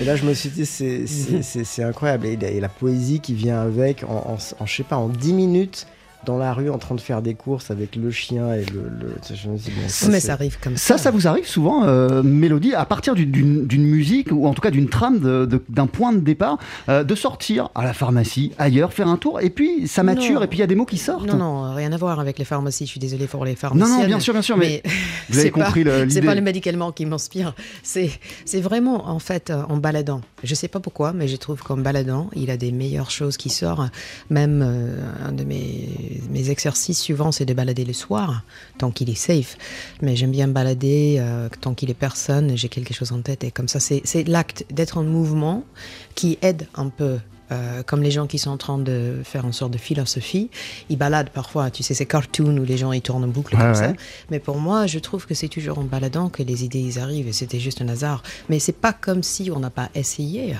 Et 0.00 0.04
là, 0.04 0.16
je 0.16 0.24
me 0.24 0.32
suis 0.32 0.48
dit, 0.48 0.64
c'est, 0.64 1.04
Mhm. 1.04 1.84
incroyable. 1.88 2.26
Et, 2.26 2.36
la- 2.36 2.48
et 2.50 2.60
la 2.60 2.68
poésie 2.68 3.20
qui 3.20 3.34
vient 3.34 3.60
avec, 3.60 4.04
en, 4.04 4.08
en, 4.08 4.38
en, 4.60 4.66
je 4.66 4.74
sais 4.76 4.82
pas, 4.82 4.96
en 4.96 5.08
10 5.08 5.32
minutes, 5.34 5.86
dans 6.26 6.36
la 6.36 6.52
rue 6.52 6.70
en 6.70 6.78
train 6.78 6.94
de 6.94 7.00
faire 7.00 7.22
des 7.22 7.34
courses 7.34 7.70
avec 7.70 7.96
le 7.96 8.10
chien 8.10 8.52
et 8.52 8.64
le. 8.66 9.14
je 9.34 9.48
me 9.48 9.56
dis, 9.56 9.70
bon, 9.70 10.10
mais 10.10 10.20
ça 10.20 10.34
arrive 10.34 10.58
comme 10.62 10.76
ça. 10.76 10.96
Ça, 10.96 11.04
ça 11.04 11.10
vous 11.10 11.26
arrive 11.26 11.46
souvent, 11.46 11.84
euh, 11.84 12.22
Mélodie, 12.22 12.74
à 12.74 12.84
partir 12.84 13.14
d'une 13.14 13.84
musique 13.84 14.30
ou 14.30 14.46
en 14.46 14.52
tout 14.52 14.60
cas 14.60 14.70
d'une 14.70 14.88
trame, 14.88 15.46
d'un 15.68 15.86
point 15.86 16.12
de 16.12 16.20
départ, 16.20 16.58
euh, 16.88 17.04
de 17.04 17.14
sortir 17.14 17.70
à 17.74 17.84
la 17.84 17.92
pharmacie, 17.92 18.52
ailleurs, 18.58 18.92
faire 18.92 19.08
un 19.08 19.16
tour, 19.16 19.40
et 19.40 19.50
puis 19.50 19.88
ça 19.88 20.02
mature, 20.02 20.42
et 20.42 20.46
puis 20.46 20.58
il 20.58 20.60
y 20.60 20.64
a 20.64 20.66
des 20.66 20.74
mots 20.74 20.84
qui 20.84 20.98
sortent. 20.98 21.26
Non, 21.26 21.36
non, 21.36 21.74
rien 21.74 21.92
à 21.92 21.96
voir 21.96 22.20
avec 22.20 22.38
les 22.38 22.44
pharmacies. 22.44 22.84
Je 22.84 22.90
suis 22.90 23.00
désolée 23.00 23.26
pour 23.26 23.44
les 23.44 23.56
pharmaciens. 23.56 23.96
Non, 23.96 24.02
non, 24.02 24.06
bien 24.06 24.20
sûr, 24.20 24.32
bien 24.34 24.42
sûr, 24.42 24.56
mais, 24.56 24.82
vous 25.30 25.38
avez 25.38 25.50
compris 25.50 25.84
l'idée. 25.84 26.10
C'est 26.10 26.22
pas 26.22 26.34
le 26.34 26.42
médicament 26.42 26.92
qui 26.92 27.06
m'inspire. 27.06 27.54
C'est 27.82 28.10
vraiment, 28.60 29.08
en 29.08 29.18
fait, 29.18 29.50
en 29.50 29.78
baladant. 29.78 30.20
Je 30.44 30.54
sais 30.54 30.68
pas 30.68 30.80
pourquoi, 30.80 31.12
mais 31.12 31.28
je 31.28 31.36
trouve 31.36 31.62
qu'en 31.62 31.76
baladant, 31.76 32.28
il 32.34 32.50
a 32.50 32.56
des 32.56 32.72
meilleures 32.72 33.10
choses 33.10 33.36
qui 33.36 33.48
sortent. 33.48 33.92
Même 34.28 34.62
un 35.26 35.32
de 35.32 35.44
mes 35.44 36.09
mes, 36.30 36.50
exercices 36.50 37.00
suivants, 37.00 37.32
c'est 37.32 37.44
de 37.44 37.54
balader 37.54 37.84
le 37.84 37.92
soir, 37.92 38.42
tant 38.78 38.90
qu'il 38.90 39.10
est 39.10 39.14
safe. 39.14 39.56
Mais 40.02 40.16
j'aime 40.16 40.30
bien 40.30 40.48
balader 40.48 41.16
euh, 41.18 41.48
tant 41.60 41.74
qu'il 41.74 41.90
est 41.90 41.94
personne, 41.94 42.56
j'ai 42.56 42.68
quelque 42.68 42.94
chose 42.94 43.12
en 43.12 43.20
tête. 43.20 43.44
Et 43.44 43.50
comme 43.50 43.68
ça, 43.68 43.80
c'est 43.80 44.28
l'acte 44.28 44.64
d'être 44.70 44.98
en 44.98 45.04
mouvement 45.04 45.64
qui 46.14 46.38
aide 46.42 46.66
un 46.74 46.88
peu 46.88 47.18
euh, 47.52 47.82
comme 47.82 48.02
les 48.02 48.12
gens 48.12 48.28
qui 48.28 48.38
sont 48.38 48.50
en 48.50 48.56
train 48.56 48.78
de 48.78 49.22
faire 49.24 49.44
une 49.44 49.52
sorte 49.52 49.72
de 49.72 49.78
philosophie, 49.78 50.50
ils 50.88 50.96
baladent 50.96 51.30
parfois, 51.30 51.70
tu 51.70 51.82
sais, 51.82 51.94
ces 51.94 52.06
cartoons 52.06 52.56
où 52.56 52.64
les 52.64 52.76
gens 52.76 52.92
ils 52.92 53.02
tournent 53.02 53.24
en 53.24 53.28
boucle 53.28 53.56
comme 53.56 53.74
ça. 53.74 53.92
Mais 54.30 54.38
pour 54.38 54.58
moi, 54.58 54.86
je 54.86 55.00
trouve 55.00 55.26
que 55.26 55.34
c'est 55.34 55.48
toujours 55.48 55.78
en 55.78 55.84
baladant 55.84 56.28
que 56.28 56.44
les 56.44 56.64
idées 56.64 56.80
ils 56.80 56.98
arrivent 57.00 57.26
et 57.26 57.32
c'était 57.32 57.58
juste 57.58 57.82
un 57.82 57.88
hasard. 57.88 58.22
Mais 58.48 58.60
c'est 58.60 58.72
pas 58.72 58.92
comme 58.92 59.24
si 59.24 59.50
on 59.50 59.58
n'a 59.58 59.70
pas 59.70 59.90
essayé. 59.96 60.54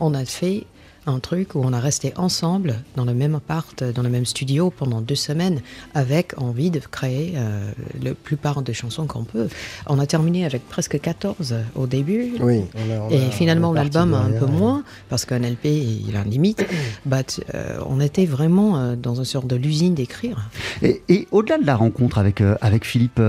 On 0.00 0.12
a 0.12 0.24
fait 0.26 0.66
un 1.06 1.18
truc 1.18 1.54
où 1.54 1.60
on 1.62 1.72
a 1.72 1.80
resté 1.80 2.12
ensemble 2.16 2.76
dans 2.96 3.04
le 3.04 3.14
même 3.14 3.34
appart, 3.34 3.84
dans 3.84 4.02
le 4.02 4.08
même 4.08 4.24
studio 4.24 4.70
pendant 4.70 5.00
deux 5.00 5.14
semaines, 5.14 5.60
avec 5.94 6.40
envie 6.40 6.70
de 6.70 6.78
créer 6.78 7.34
euh, 7.36 7.70
la 8.02 8.14
plupart 8.14 8.62
des 8.62 8.74
chansons 8.74 9.06
qu'on 9.06 9.24
peut. 9.24 9.48
On 9.86 9.98
a 9.98 10.06
terminé 10.06 10.44
avec 10.44 10.66
presque 10.68 11.00
14 11.00 11.54
au 11.74 11.86
début. 11.86 12.32
Oui, 12.40 12.62
et 13.10 13.30
finalement 13.30 13.72
l'album 13.72 14.14
un 14.14 14.30
peu 14.38 14.46
moins, 14.46 14.82
parce 15.08 15.24
qu'un 15.24 15.40
LP 15.40 15.66
il 15.66 16.16
a 16.16 16.22
une 16.24 16.30
limite. 16.30 16.64
but, 17.06 17.42
euh, 17.54 17.78
on 17.86 18.00
était 18.00 18.26
vraiment 18.26 18.78
euh, 18.78 18.96
dans 18.96 19.16
une 19.16 19.24
sorte 19.24 19.46
de 19.46 19.56
l'usine 19.56 19.94
d'écrire. 19.94 20.48
Et, 20.82 21.02
et 21.08 21.28
au-delà 21.30 21.58
de 21.58 21.66
la 21.66 21.76
rencontre 21.76 22.18
avec, 22.18 22.42
avec 22.60 22.84
Philippe 22.84 23.20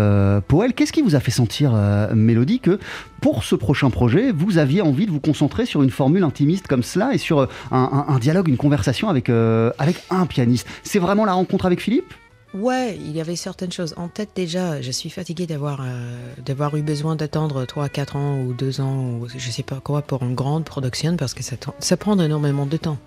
Poel, 0.47 0.73
qu'est-ce 0.73 0.93
qui 0.93 1.01
vous 1.01 1.15
a 1.15 1.19
fait 1.19 1.31
sentir, 1.31 1.73
Mélodie, 2.13 2.59
que 2.59 2.79
pour 3.21 3.43
ce 3.43 3.55
prochain 3.55 3.89
projet, 3.89 4.31
vous 4.31 4.57
aviez 4.57 4.81
envie 4.81 5.07
de 5.07 5.11
vous 5.11 5.19
concentrer 5.19 5.65
sur 5.65 5.81
une 5.81 5.89
formule 5.89 6.23
intimiste 6.23 6.67
comme 6.67 6.83
cela 6.83 7.13
et 7.13 7.17
sur 7.17 7.47
un, 7.71 8.19
dialogue, 8.19 8.47
une 8.47 8.57
conversation 8.57 9.09
avec, 9.09 9.29
euh, 9.29 9.71
avec 9.79 10.03
un 10.09 10.25
pianiste. 10.25 10.67
C'est 10.83 10.99
vraiment 10.99 11.25
la 11.25 11.33
rencontre 11.33 11.65
avec 11.65 11.81
Philippe? 11.81 12.13
Ouais, 12.53 12.95
il 12.95 13.11
y 13.11 13.19
avait 13.19 13.35
certaines 13.35 13.71
choses. 13.71 13.93
En 13.97 14.07
tête 14.07 14.29
déjà, 14.33 14.81
je 14.81 14.89
suis 14.89 15.09
fatiguée 15.09 15.45
d'avoir 15.45 15.81
euh, 15.81 16.15
d'avoir 16.45 16.77
eu 16.77 16.81
besoin 16.81 17.17
d'attendre 17.17 17.65
3, 17.65 17.89
4 17.89 18.15
ans 18.15 18.39
ou 18.39 18.53
2 18.53 18.79
ans 18.79 19.19
ou 19.19 19.27
je 19.27 19.49
sais 19.49 19.63
pas 19.63 19.81
quoi 19.83 20.01
pour 20.01 20.23
une 20.23 20.35
grande 20.35 20.63
production 20.63 21.17
parce 21.17 21.33
que 21.33 21.43
ça, 21.43 21.57
ça 21.79 21.97
prend 21.97 22.17
énormément 22.17 22.65
de 22.65 22.77
temps. 22.77 22.97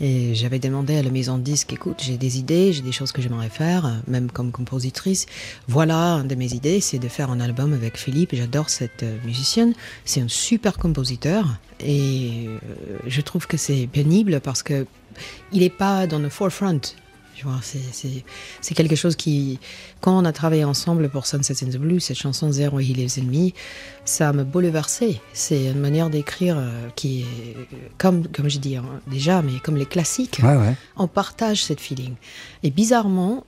Et 0.00 0.34
j'avais 0.34 0.58
demandé 0.58 0.96
à 0.96 1.02
la 1.02 1.10
maison 1.10 1.38
de 1.38 1.42
disque, 1.42 1.72
écoute, 1.72 2.02
j'ai 2.02 2.18
des 2.18 2.38
idées, 2.38 2.72
j'ai 2.72 2.82
des 2.82 2.92
choses 2.92 3.12
que 3.12 3.22
j'aimerais 3.22 3.48
faire, 3.48 4.02
même 4.06 4.30
comme 4.30 4.52
compositrice. 4.52 5.26
Voilà, 5.68 6.14
une 6.16 6.28
de 6.28 6.34
mes 6.34 6.52
idées, 6.52 6.80
c'est 6.80 6.98
de 6.98 7.08
faire 7.08 7.30
un 7.30 7.40
album 7.40 7.72
avec 7.72 7.96
Philippe. 7.96 8.34
J'adore 8.34 8.68
cette 8.68 9.02
euh, 9.02 9.16
musicienne. 9.24 9.72
C'est 10.04 10.20
un 10.20 10.28
super 10.28 10.76
compositeur. 10.76 11.58
Et 11.80 12.46
euh, 12.48 12.98
je 13.06 13.20
trouve 13.20 13.46
que 13.46 13.56
c'est 13.56 13.88
pénible 13.90 14.40
parce 14.40 14.62
que 14.62 14.86
il 15.50 15.60
n'est 15.60 15.70
pas 15.70 16.06
dans 16.06 16.18
le 16.18 16.28
forefront 16.28 16.80
c'est 18.60 18.74
quelque 18.74 18.96
chose 18.96 19.16
qui, 19.16 19.58
quand 20.00 20.16
on 20.16 20.24
a 20.24 20.32
travaillé 20.32 20.64
ensemble 20.64 21.08
pour 21.08 21.26
Sunset 21.26 21.64
in 21.64 21.68
the 21.68 21.76
Blue, 21.76 22.00
cette 22.00 22.18
chanson 22.18 22.52
Zero 22.52 22.80
He 22.80 22.94
Lives 22.94 23.18
in 23.18 23.24
Me, 23.24 23.50
ça 24.04 24.32
me 24.32 24.44
bouleversé. 24.44 25.20
C'est 25.32 25.66
une 25.66 25.80
manière 25.80 26.10
d'écrire 26.10 26.56
euh, 26.58 26.88
qui 26.94 27.22
est, 27.22 27.26
comme, 27.98 28.26
comme 28.28 28.48
je 28.48 28.58
dis 28.58 28.76
hein, 28.76 28.84
déjà, 29.06 29.42
mais 29.42 29.58
comme 29.62 29.76
les 29.76 29.86
classiques. 29.86 30.40
On 30.96 31.08
partage 31.08 31.64
cette 31.64 31.80
feeling. 31.80 32.14
Et 32.62 32.70
bizarrement, 32.70 33.44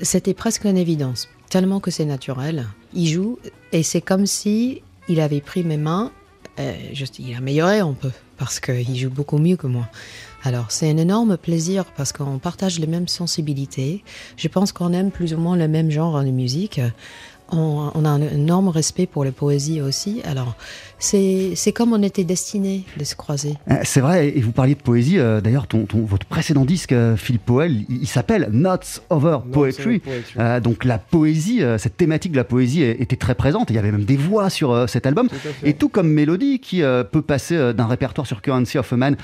c'était 0.00 0.34
presque 0.34 0.64
une 0.64 0.78
évidence, 0.78 1.28
tellement 1.50 1.80
que 1.80 1.90
c'est 1.90 2.04
naturel. 2.04 2.66
Il 2.92 3.08
joue 3.08 3.38
et 3.72 3.82
c'est 3.82 4.00
comme 4.00 4.26
si 4.26 4.82
il 5.08 5.20
avait 5.20 5.40
pris 5.40 5.64
mes 5.64 5.76
mains. 5.76 6.12
Euh, 6.60 6.74
il 7.18 7.34
a 7.34 7.38
amélioré 7.38 7.80
un 7.80 7.94
peu 7.94 8.10
parce 8.36 8.60
qu'il 8.60 8.96
joue 8.96 9.10
beaucoup 9.10 9.38
mieux 9.38 9.56
que 9.56 9.66
moi. 9.66 9.88
Alors, 10.46 10.66
c'est 10.68 10.90
un 10.90 10.98
énorme 10.98 11.38
plaisir 11.38 11.86
parce 11.96 12.12
qu'on 12.12 12.38
partage 12.38 12.78
les 12.78 12.86
mêmes 12.86 13.08
sensibilités. 13.08 14.04
Je 14.36 14.46
pense 14.48 14.72
qu'on 14.72 14.92
aime 14.92 15.10
plus 15.10 15.32
ou 15.32 15.38
moins 15.38 15.56
le 15.56 15.68
même 15.68 15.90
genre 15.90 16.22
de 16.22 16.30
musique. 16.30 16.82
On, 17.50 18.04
a 18.04 18.08
un 18.08 18.20
énorme 18.20 18.68
respect 18.68 19.06
pour 19.06 19.24
la 19.24 19.32
poésie 19.32 19.80
aussi. 19.80 20.20
Alors, 20.24 20.54
c'est 21.04 21.72
comme 21.72 21.92
on 21.92 22.02
était 22.02 22.24
destiné 22.24 22.84
de 22.96 23.04
se 23.04 23.14
croiser. 23.14 23.54
Euh, 23.70 23.76
c'est 23.84 24.00
vrai, 24.00 24.28
et 24.28 24.40
vous 24.40 24.52
parliez 24.52 24.74
de 24.74 24.80
poésie. 24.80 25.18
Euh, 25.18 25.40
d'ailleurs, 25.40 25.66
ton, 25.66 25.86
votre 25.92 26.26
précédent 26.26 26.64
disque, 26.64 26.92
euh, 26.92 27.16
Philippe 27.16 27.44
Poel, 27.44 27.84
il, 27.88 28.06
s'appelle 28.06 28.48
Notes 28.52 29.02
Over 29.10 29.38
Poetry. 29.52 30.00
donc 30.62 30.84
la 30.84 30.98
poésie, 30.98 31.62
cette 31.78 31.96
thématique 31.96 32.32
de 32.32 32.36
la 32.36 32.44
poésie 32.44 32.82
était 32.82 33.16
très 33.16 33.34
présente. 33.34 33.70
Il 33.70 33.76
y 33.76 33.78
avait 33.78 33.92
même 33.92 34.04
des 34.04 34.16
voix 34.16 34.50
sur 34.50 34.88
cet 34.88 35.06
album. 35.06 35.28
et 35.62 35.74
tout 35.74 35.88
comme 35.88 36.08
Mélodie, 36.08 36.60
qui 36.60 36.82
peut 37.10 37.22
passer 37.22 37.74
d'un 37.74 37.86
répertoire 37.86 38.26
sur 38.26 38.40
Currency 38.40 38.78
of 38.78 38.92
a 38.92 38.96
Man, 38.96 39.16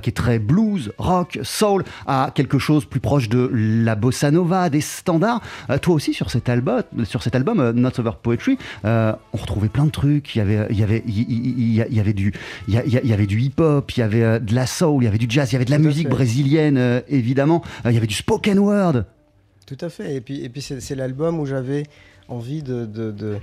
qui 0.00 0.10
est 0.10 0.16
très 0.16 0.38
blues, 0.38 0.92
rock, 0.98 1.38
soul, 1.42 1.84
à 2.06 2.32
quelque 2.34 2.58
chose 2.58 2.84
plus 2.84 3.00
proche 3.00 3.28
de 3.28 3.50
la 3.52 3.94
bossa 3.94 4.30
nova, 4.30 4.70
des 4.70 4.80
standards. 4.80 5.42
toi 5.82 5.94
aussi, 5.94 6.14
sur 6.14 6.30
cet 6.30 6.48
album, 6.48 6.82
sur 7.04 7.22
cet 7.22 7.34
album 7.34 7.70
Notes 7.72 7.98
Over 7.98 8.12
Poetry, 8.22 8.58
on 8.84 9.16
retrouvait 9.34 9.68
plein 9.68 9.84
de 9.84 9.90
trucs. 9.90 10.34
Il 10.34 10.38
y 10.38 10.42
avait, 10.42 10.66
il 10.70 10.78
y 10.78 10.82
avait 10.82 11.02
il 11.06 11.19
y, 11.28 12.00
avait 12.00 12.12
du, 12.12 12.32
il 12.68 12.74
y, 12.74 13.12
avait 13.12 13.26
du 13.26 13.40
hip-hop, 13.40 13.90
il 13.96 14.00
y 14.00 14.02
avait 14.02 14.22
euh, 14.22 14.38
de 14.38 14.54
la 14.54 14.66
soul, 14.66 15.02
il 15.02 15.06
y 15.06 15.08
avait 15.08 15.18
du 15.18 15.26
jazz, 15.28 15.50
il 15.50 15.54
y 15.54 15.56
avait 15.56 15.64
de 15.64 15.70
la 15.70 15.78
musique 15.78 16.08
brésilienne, 16.08 16.78
euh, 16.78 17.00
évidemment, 17.08 17.62
euh, 17.84 17.90
il 17.90 17.94
y 17.94 17.96
avait 17.96 18.06
du 18.06 18.14
spoken 18.14 18.58
word. 18.58 19.04
Tout 19.66 19.78
à 19.80 19.88
fait. 19.88 20.16
Et 20.16 20.20
puis, 20.20 20.44
et 20.44 20.48
puis 20.48 20.62
c'est 20.62 20.94
l'album 20.94 21.38
où 21.38 21.46
j'avais 21.46 21.84
envie 22.28 22.62
de, 22.62 22.86
de, 22.86 23.10
de 23.10 23.38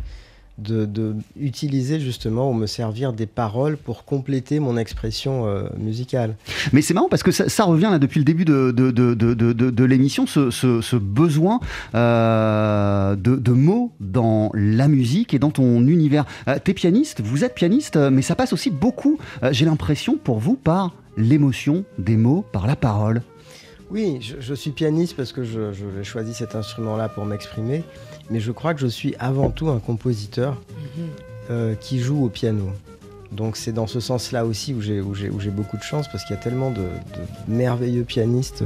de, 0.58 1.16
utiliser 1.40 2.00
justement 2.00 2.50
ou 2.50 2.54
me 2.54 2.66
servir 2.66 3.14
des 3.14 3.26
paroles 3.26 3.78
pour 3.78 4.06
compléter 4.06 4.60
mon 4.60 4.78
expression 4.78 5.46
musicale. 5.78 6.36
Mais 6.74 6.82
c'est 6.82 6.94
marrant 6.94 7.10
parce 7.10 7.24
que 7.24 7.32
ça, 7.32 7.64
revient 7.64 7.90
là 7.92 8.00
depuis 8.00 8.20
le 8.20 8.26
début 8.26 8.46
de, 8.46 8.72
de, 8.72 8.92
de 8.92 9.84
l'émission, 9.84 10.26
ce, 10.26 10.50
ce, 10.52 10.96
besoin 10.96 11.60
de, 11.94 13.52
mots 13.52 13.92
dans 14.00 14.52
la 14.54 14.88
musique 14.88 15.34
et 15.34 15.40
dans 15.40 15.52
ton 15.52 15.86
univers. 15.88 16.26
Euh, 16.48 16.58
T'es 16.64 16.74
pianiste, 16.74 17.22
vous 17.22 17.44
êtes 17.44 17.56
pianiste, 17.56 17.98
mais 17.98 18.22
ça 18.22 18.36
passe 18.36 18.54
aussi 18.54 18.70
beaucoup, 18.70 19.18
j'ai 19.52 19.66
l'impression, 19.66 20.18
pour 20.18 20.40
vous, 20.40 20.56
par 20.56 20.94
l'émotion 21.18 21.84
des 21.98 22.16
mots, 22.16 22.46
par 22.52 22.68
la 22.68 22.76
parole. 22.76 23.22
Oui, 23.90 24.20
je, 24.22 24.54
suis 24.54 24.72
pianiste 24.72 25.16
parce 25.16 25.32
que 25.32 25.44
j'ai 25.44 26.04
choisi 26.04 26.34
cet 26.34 26.56
instrument-là 26.56 27.08
pour 27.10 27.26
m'exprimer, 27.26 27.84
mais 28.30 28.40
je 28.40 28.52
crois 28.52 28.74
que 28.74 28.82
je 28.82 28.88
suis 28.88 29.16
avant 29.18 29.50
tout 29.50 29.70
un 29.70 29.80
compositeur 29.80 30.54
mhm. 30.54 31.08
euh, 31.52 31.76
qui 31.76 32.00
joue 32.00 32.26
au 32.26 32.30
piano. 32.30 32.70
Donc 33.32 33.58
c'est 33.58 33.72
dans 33.72 33.88
ce 33.88 34.00
sens-là 34.00 34.46
aussi 34.46 34.74
où 34.74 34.82
j'ai 34.82 35.02
beaucoup 35.50 35.78
de 35.78 35.84
chance 35.84 36.08
parce 36.12 36.26
qu'il 36.26 36.36
y 36.36 36.40
a 36.40 36.42
tellement 36.42 36.72
de, 36.72 36.86
merveilleux 37.48 38.04
pianistes 38.04 38.64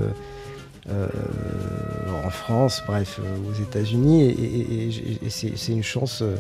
euh, 0.89 1.07
en 2.25 2.29
France, 2.29 2.83
bref, 2.87 3.19
euh, 3.19 3.49
aux 3.49 3.61
États-Unis, 3.61 4.23
et, 4.29 5.29
c'est 5.29 5.71
une 5.71 5.83
chance 5.83 6.21
euh, 6.21 6.35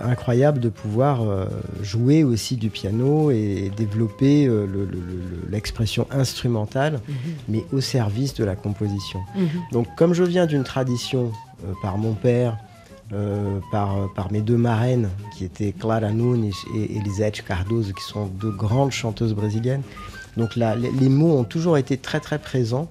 incroyable 0.00 0.58
de 0.58 0.68
pouvoir 0.68 1.22
euh, 1.22 1.46
jouer 1.82 2.24
aussi 2.24 2.56
du 2.56 2.68
piano 2.68 3.30
et 3.30 3.70
développer 3.76 4.46
euh, 4.46 4.66
l'expression 5.48 6.06
instrumentale, 6.10 7.00
mhm. 7.08 7.14
mais 7.48 7.64
au 7.72 7.80
service 7.80 8.34
de 8.34 8.44
la 8.44 8.56
composition. 8.56 9.20
Mhm. 9.36 9.48
Donc 9.72 9.86
comme 9.96 10.14
je 10.14 10.24
viens 10.24 10.46
d'une 10.46 10.64
tradition 10.64 11.32
par 11.82 11.98
mon 11.98 12.14
père, 12.14 12.56
par, 13.72 14.12
par, 14.14 14.30
mes 14.30 14.42
deux 14.42 14.56
marraines, 14.56 15.08
qui 15.34 15.44
étaient 15.44 15.72
Clara 15.72 16.12
Nunes 16.12 16.52
et 16.76 16.96
Elisete 16.96 17.42
Cardoso, 17.42 17.92
qui 17.92 18.04
sont 18.04 18.26
deux 18.26 18.52
grandes 18.52 18.92
chanteuses 18.92 19.34
brésiliennes. 19.34 19.82
Donc 20.36 20.54
là, 20.54 20.76
les, 20.76 21.08
mots 21.08 21.36
ont 21.36 21.44
toujours 21.44 21.78
été 21.78 21.96
très 21.96 22.20
très 22.20 22.38
présents 22.38 22.88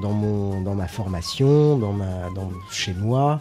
dans, 0.00 0.12
mon, 0.12 0.60
dans 0.60 0.74
ma 0.74 0.86
formation, 0.86 1.76
dans 1.76 1.92
ma, 1.92 2.30
dans, 2.36 2.52
chez 2.70 2.94
moi. 2.94 3.40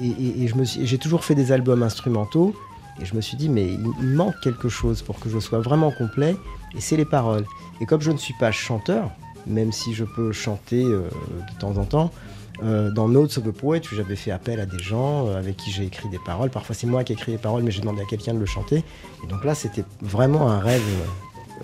Et, 0.00 0.48
j'ai 0.66 0.98
toujours 0.98 1.24
fait 1.24 1.34
des 1.34 1.52
albums 1.52 1.82
instrumentaux. 1.82 2.54
Et 3.00 3.04
je 3.04 3.14
me 3.14 3.20
suis 3.20 3.36
dit, 3.36 3.48
mais 3.48 3.66
il 3.66 4.06
manque 4.06 4.38
quelque 4.40 4.68
chose 4.68 5.02
pour 5.02 5.18
que 5.18 5.28
je 5.28 5.38
sois 5.40 5.58
vraiment 5.58 5.90
complet. 5.90 6.36
Et 6.76 6.80
c'est 6.80 6.96
les 6.96 7.04
paroles. 7.04 7.44
Et 7.80 7.86
comme 7.86 8.00
je 8.00 8.10
ne 8.10 8.16
suis 8.16 8.34
pas 8.34 8.52
chanteur, 8.52 9.10
même 9.46 9.72
si 9.72 9.94
je 9.94 10.04
peux 10.04 10.32
chanter 10.32 10.84
euh, 10.84 11.08
de 11.52 11.58
temps 11.58 11.76
en 11.76 11.84
temps, 11.84 12.10
euh, 12.62 12.90
dans 12.90 13.08
Notes 13.08 13.36
of 13.38 13.46
a 13.46 13.52
Poet, 13.52 13.82
j'avais 13.92 14.16
fait 14.16 14.30
appel 14.30 14.60
à 14.60 14.66
des 14.66 14.78
gens 14.78 15.26
euh, 15.26 15.38
avec 15.38 15.56
qui 15.56 15.70
j'ai 15.72 15.84
écrit 15.84 16.08
des 16.08 16.20
paroles. 16.24 16.50
Parfois, 16.50 16.74
c'est 16.74 16.86
moi 16.86 17.02
qui 17.02 17.12
ai 17.12 17.16
écrit 17.16 17.32
les 17.32 17.38
paroles, 17.38 17.62
mais 17.62 17.70
j'ai 17.70 17.80
demandé 17.80 18.02
à 18.02 18.04
quelqu'un 18.04 18.34
de 18.34 18.38
le 18.38 18.46
chanter. 18.46 18.84
Et 19.24 19.26
donc 19.26 19.44
là, 19.44 19.54
c'était 19.54 19.84
vraiment 20.00 20.50
un 20.50 20.60
rêve 20.60 20.82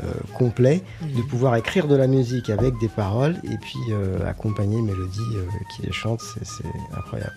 euh, 0.03 0.13
complet, 0.39 0.83
de 1.03 1.23
pouvoir 1.23 1.57
écrire 1.57 1.89
de 1.89 1.97
la 1.97 2.07
musique 2.07 2.49
avec 2.49 2.75
des 2.81 2.89
paroles 2.89 3.37
et 3.45 3.57
puis 3.61 3.79
euh, 3.91 4.19
accompagner 4.29 4.81
Mélodie 4.81 5.19
euh, 5.37 5.43
qui 5.75 5.83
les 5.83 5.93
chante, 5.93 6.21
c'est- 6.43 6.65
incroyable. 6.97 7.33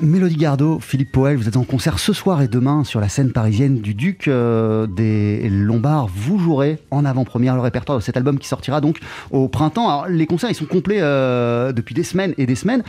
Mélodie 0.00 0.36
Gardot, 0.36 0.78
Philippe 0.80 1.12
Poel, 1.12 1.36
vous 1.36 1.48
êtes 1.48 1.56
en 1.56 1.64
concert 1.64 1.98
ce 1.98 2.12
soir 2.12 2.42
et 2.42 2.48
demain 2.48 2.84
sur 2.84 3.00
la 3.00 3.08
scène 3.08 3.32
parisienne 3.32 3.80
du 3.80 3.94
Duc 3.94 4.28
des 4.28 5.48
Lombards. 5.48 6.08
Vous 6.14 6.38
jouerez 6.38 6.78
en 6.90 7.04
avant-première 7.04 7.54
le 7.54 7.60
répertoire 7.60 7.98
de 7.98 8.02
cet 8.02 8.16
album 8.16 8.38
qui 8.38 8.48
sortira 8.48 8.80
donc 8.80 8.98
au 9.30 9.48
printemps. 9.48 9.88
Alors, 9.88 10.08
les 10.08 10.26
concerts, 10.26 10.50
ils 10.50 10.54
sont 10.54 10.66
complets 10.66 11.00
depuis 11.00 11.94
des 11.94 12.02
semaines 12.04 12.34
et 12.38 12.46
des 12.46 12.54
semaines. 12.56 12.82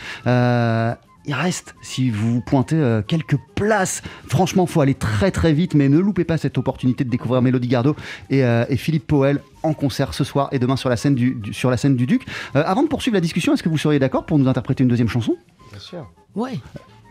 Il 1.25 1.33
reste, 1.33 1.73
si 1.81 2.09
vous 2.09 2.41
pointez 2.41 2.75
euh, 2.75 3.01
quelques 3.01 3.37
places, 3.55 4.01
franchement, 4.27 4.65
faut 4.65 4.81
aller 4.81 4.93
très 4.95 5.31
très 5.31 5.53
vite, 5.53 5.73
mais 5.73 5.87
ne 5.89 5.97
loupez 5.99 6.23
pas 6.25 6.37
cette 6.37 6.57
opportunité 6.57 7.03
de 7.03 7.09
découvrir 7.09 7.41
Mélodie 7.41 7.67
Gardot 7.69 7.95
et, 8.29 8.43
euh, 8.43 8.65
et 8.69 8.75
Philippe 8.77 9.07
Poel 9.07 9.41
en 9.63 9.73
concert 9.73 10.13
ce 10.13 10.23
soir 10.25 10.49
et 10.51 10.59
demain 10.59 10.75
sur 10.75 10.89
la 10.89 10.97
scène 10.97 11.15
du, 11.15 11.35
du- 11.35 11.53
sur 11.53 11.69
la 11.69 11.77
scène 11.77 11.95
du 11.95 12.05
Duc. 12.05 12.25
Euh, 12.55 12.63
avant 12.65 12.83
de 12.83 12.87
poursuivre 12.89 13.15
la 13.15 13.21
discussion, 13.21 13.53
est-ce 13.53 13.63
que 13.63 13.69
vous 13.69 13.77
seriez 13.77 13.99
d'accord 13.99 14.25
pour 14.25 14.37
nous 14.37 14.47
interpréter 14.49 14.83
une 14.83 14.89
deuxième 14.89 15.07
chanson? 15.07 15.35
Bien 15.71 15.79
sûr. 15.79 16.11
Ouais. 16.35 16.59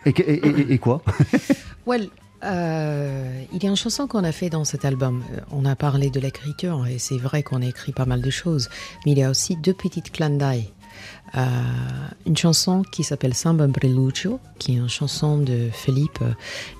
et, 0.05 0.13
que- 0.13 0.23
et- 0.23 0.47
et- 0.47 0.73
et 0.75 0.79
quoi? 0.79 1.03
Well, 1.87 2.09
euh, 2.45 3.43
il 3.53 3.63
y 3.63 3.67
a 3.67 3.71
une 3.71 3.77
chanson 3.77 4.07
qu'on 4.07 4.25
a 4.25 4.33
fait 4.33 4.51
dans 4.51 4.65
cet 4.65 4.85
album. 4.85 5.23
On 5.51 5.65
a 5.65 5.75
parlé 5.77 6.11
de 6.11 6.21
l'écriture 6.21 6.87
et 6.87 6.99
c'est 6.99 7.17
vrai 7.19 7.43
qu'on 7.43 7.63
a 7.63 7.67
écrit 7.67 7.93
pas 7.93 8.05
mal 8.05 8.21
de 8.21 8.31
choses, 8.31 8.69
mais 9.07 9.13
il 9.13 9.19
y 9.19 9.23
a 9.23 9.31
aussi 9.31 9.57
deux 9.57 9.73
petites 9.75 10.13
clins 10.13 10.31
d'œil. 10.31 10.71
Euh, 11.37 11.41
une 12.27 12.37
chanson 12.37 12.83
qui 12.83 13.05
s'appelle 13.05 13.33
Samba 13.35 13.67
Breluccio, 13.67 14.39
qui 14.59 14.73
est 14.75 14.77
une 14.77 14.89
chanson 14.89 15.39
de 15.39 15.69
Philippe, 15.73 16.19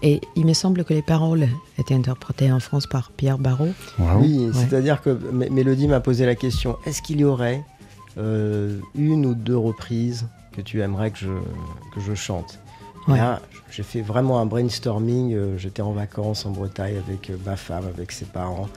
et 0.03 0.21
il 0.37 0.45
me 0.45 0.53
semble 0.53 0.85
que 0.85 0.93
les 0.93 1.01
paroles 1.03 1.49
étaient 1.79 1.95
interprétées 1.95 2.53
en 2.53 2.61
France 2.61 2.87
par 2.87 3.11
Pierre 3.13 3.39
Barrault. 3.39 3.73
Oui, 3.99 4.47
Ouais. 4.47 4.53
c'est-à-dire 4.53 5.01
que 5.01 5.11
M- 5.11 5.47
Mélodie 5.51 5.89
m'a 5.89 6.01
posé 6.01 6.27
la 6.27 6.35
question 6.35 6.77
est-ce 6.85 7.01
qu'il 7.01 7.21
y 7.21 7.25
aurait 7.25 7.65
euh, 8.19 8.79
une 8.95 9.25
ou 9.25 9.35
deux 9.35 9.57
reprises 9.57 10.27
que 10.55 10.61
tu 10.61 10.83
aimerais 10.83 11.11
que 11.13 11.19
je, 11.19 11.29
que 11.95 12.01
je 12.01 12.15
chante? 12.15 12.59
Ouais. 13.09 13.17
Là, 13.17 13.41
j'ai 13.71 13.83
fait 13.83 14.03
vraiment 14.03 14.39
un 14.39 14.47
brainstorming. 14.47 15.33
euh, 15.35 15.59
J'étais 15.59 15.83
en 15.83 15.93
vacances 15.93 16.45
en 16.47 16.51
Bretagne 16.51 16.95
avec 17.09 17.33
ma 17.45 17.57
femme, 17.57 17.85
avec 17.87 18.13
ses 18.13 18.27
parents. 18.27 18.69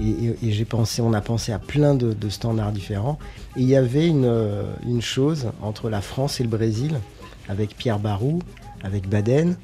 Et, 0.00 0.08
et- 0.08 0.36
et 0.48 0.52
j'ai 0.52 0.64
pensé, 0.64 1.02
on 1.02 1.12
a 1.12 1.20
pensé 1.20 1.52
à 1.52 1.58
plein 1.58 1.94
de, 1.94 2.12
de 2.12 2.28
standards 2.28 2.72
différents. 2.72 3.18
Et 3.56 3.60
il 3.62 3.68
y 3.68 3.76
avait 3.76 4.06
une, 4.08 4.24
euh, 4.24 4.64
une 4.86 5.02
chose 5.02 5.48
entre 5.62 5.90
la 5.90 6.00
France 6.00 6.40
et 6.40 6.42
le 6.44 6.48
Brésil, 6.48 6.98
avec 7.48 7.76
Pierre 7.76 7.98
Barou, 7.98 8.40
avec 8.82 9.08
Baden. 9.08 9.56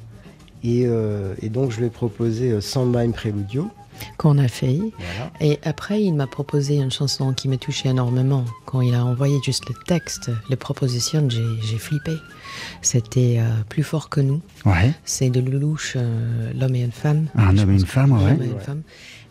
Et, 0.63 0.83
euh, 0.85 1.33
et 1.41 1.49
donc, 1.49 1.71
je 1.71 1.79
lui 1.79 1.85
ai 1.85 1.89
proposé 1.89 2.51
euh, 2.51 2.61
Samba 2.61 2.99
in 2.99 3.11
Preludio. 3.11 3.69
qu'on 4.17 4.37
a 4.37 4.47
fait. 4.47 4.79
Voilà. 4.97 5.31
Et 5.41 5.59
après, 5.63 6.01
il 6.03 6.13
m'a 6.13 6.27
proposé 6.27 6.75
une 6.77 6.91
chanson 6.91 7.33
qui 7.33 7.47
me 7.49 7.57
touchait 7.57 7.89
énormément. 7.89 8.45
Quand 8.65 8.79
il 8.81 8.93
a 8.95 9.03
envoyé 9.03 9.37
juste 9.43 9.67
le 9.67 9.75
texte, 9.87 10.31
les 10.49 10.55
propositions, 10.55 11.27
j'ai 11.29 11.77
flippé. 11.77 12.13
C'était 12.81 13.37
euh, 13.39 13.49
Plus 13.67 13.83
fort 13.83 14.09
que 14.09 14.21
nous. 14.21 14.41
Ouais. 14.65 14.93
C'est 15.05 15.29
de 15.29 15.39
Lelouch, 15.41 15.93
euh, 15.95 16.51
L'homme 16.57 16.75
et 16.75 16.81
une 16.83 16.91
femme. 16.91 17.27
Un 17.35 17.55
Je 17.55 17.61
homme 17.61 17.71
et 17.71 17.73
une 17.75 17.85
femme, 17.85 18.11
ouais. 18.13 18.29
L'homme 18.31 18.41
et 18.41 18.45
une 18.51 18.59
femme. 18.59 18.81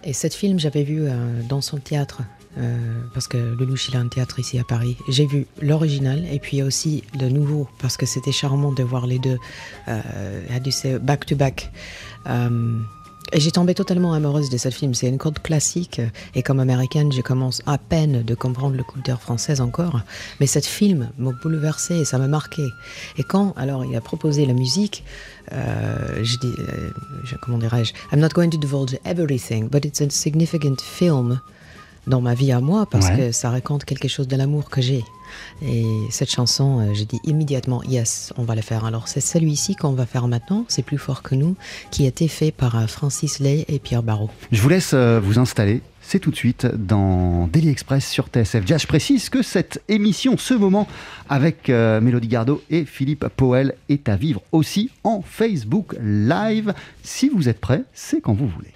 Et 0.09 0.15
cette 0.15 0.33
film, 0.33 0.59
j'avais 0.59 0.85
vu 0.85 1.03
euh, 1.03 1.43
dans 1.50 1.61
son 1.61 1.77
théâtre. 1.77 2.23
euh, 2.57 2.77
parce 3.12 3.29
que 3.29 3.37
Lelouch, 3.37 3.91
il 3.91 3.97
a 3.97 4.00
un 4.00 4.09
théâtre 4.09 4.38
ici 4.38 4.59
à 4.59 4.65
Paris. 4.65 4.97
J'ai 5.11 5.27
vu 5.27 5.47
l'original 5.61 6.25
et 6.33 6.38
puis 6.38 6.62
aussi 6.62 7.05
le 7.21 7.29
nouveau, 7.29 7.69
parce 7.79 7.99
que 7.99 8.07
c'était 8.07 8.33
charmant 8.33 8.73
de 8.73 8.83
voir 8.83 9.07
les 9.07 9.19
deux, 9.19 9.37
euh, 9.87 10.61
you 10.65 10.71
say, 10.71 10.99
back 10.99 11.27
to 11.27 11.37
back. 11.37 11.71
J'ai 13.35 13.51
tombé 13.51 13.75
totalement 13.75 14.15
amoureuse 14.15 14.49
de 14.49 14.57
cette 14.57 14.75
film. 14.75 14.95
C'est 14.95 15.09
une 15.09 15.19
code 15.19 15.41
classique. 15.41 16.01
Et 16.35 16.43
comme 16.43 16.61
américaine, 16.61 17.13
je 17.13 17.21
commence 17.21 17.61
à 17.67 17.77
peine 17.77 18.23
de 18.23 18.35
comprendre 18.35 18.77
le 18.77 18.83
culture 18.83 19.21
française 19.21 19.61
encore. 19.61 20.01
Mais 20.41 20.47
cette 20.47 20.65
film 20.65 21.11
m'a 21.19 21.33
bouleversée 21.33 21.97
et 21.97 22.05
ça 22.05 22.19
m'a 22.19 22.29
marqué. 22.29 22.67
Et 23.19 23.23
quand, 23.23 23.53
alors, 23.57 23.85
il 23.85 23.95
a 23.95 24.01
proposé 24.01 24.47
la 24.47 24.55
musique, 24.55 25.05
euh, 25.53 26.23
je 26.23 26.39
dis, 26.39 26.55
euh, 26.59 26.91
comment 27.43 27.59
dirais-je, 27.59 27.93
I'm 28.13 28.21
not 28.21 28.29
going 28.29 28.51
to 28.51 28.59
divulge 28.59 28.99
everything, 29.05 29.69
but 29.69 29.85
it's 29.85 30.01
a 30.01 30.09
significant 30.09 30.81
film 30.81 31.41
dans 32.09 32.21
ma 32.21 32.35
vie 32.35 32.50
à 32.53 32.61
moi 32.61 32.87
parce 32.87 33.09
Ouais. 33.09 33.17
que 33.17 33.33
ça 33.33 33.50
raconte 33.50 33.85
quelque 33.85 34.09
chose 34.09 34.27
de 34.27 34.37
l'amour 34.37 34.71
que 34.71 34.81
j'ai. 34.81 35.05
Et 35.62 35.85
cette 36.11 36.31
chanson, 36.31 36.81
euh, 36.81 36.95
j'ai 36.95 37.05
dit 37.05 37.21
immédiatement, 37.25 37.83
yes, 37.85 38.33
on 38.38 38.45
va 38.45 38.55
la 38.55 38.62
faire. 38.62 38.85
Alors 38.87 39.09
c'est 39.09 39.21
celui-ci 39.21 39.77
qu'on 39.77 39.93
va 39.93 40.07
faire 40.07 40.27
maintenant, 40.27 40.65
c'est 40.69 40.83
plus 40.83 40.97
fort 40.99 41.23
que 41.23 41.35
nous, 41.35 41.55
qui 41.91 42.05
a 42.05 42.09
été 42.09 42.29
fait 42.29 42.50
par 42.50 42.77
euh, 42.77 42.87
Francis 42.87 43.38
Lay 43.38 43.65
et 43.69 43.79
Pierre 43.79 44.03
Barrault. 44.03 44.31
Je 44.50 44.61
vous 44.62 44.69
laisse 44.71 44.93
euh, 44.95 45.21
vous 45.23 45.38
installer. 45.38 45.83
C'est 46.00 46.18
tout 46.21 46.31
de 46.31 46.37
suite 46.37 46.64
dans 46.66 47.47
Daily 47.49 47.68
Express 47.68 48.09
sur 48.09 48.29
TSF 48.29 48.66
Jazz. 48.66 48.81
Je 48.81 48.87
précise 48.87 49.29
que 49.29 49.42
cette 49.42 49.83
émission, 49.88 50.38
ce 50.38 50.55
moment 50.55 50.88
avec 51.29 51.68
euh, 51.68 52.01
Mélodie 52.01 52.29
Gardot 52.29 52.62
et 52.71 52.87
Philippe 52.87 53.27
Poel 53.37 53.75
est 53.90 54.09
à 54.09 54.16
vivre 54.16 54.40
aussi 54.53 54.90
en 55.05 55.21
Facebook 55.21 55.94
Live. 56.03 56.73
Si 57.03 57.29
vous 57.29 57.51
êtes 57.51 57.61
prêts, 57.61 57.83
c'est 57.92 58.23
quand 58.23 58.33
vous 58.33 58.49
voulez. 58.49 58.73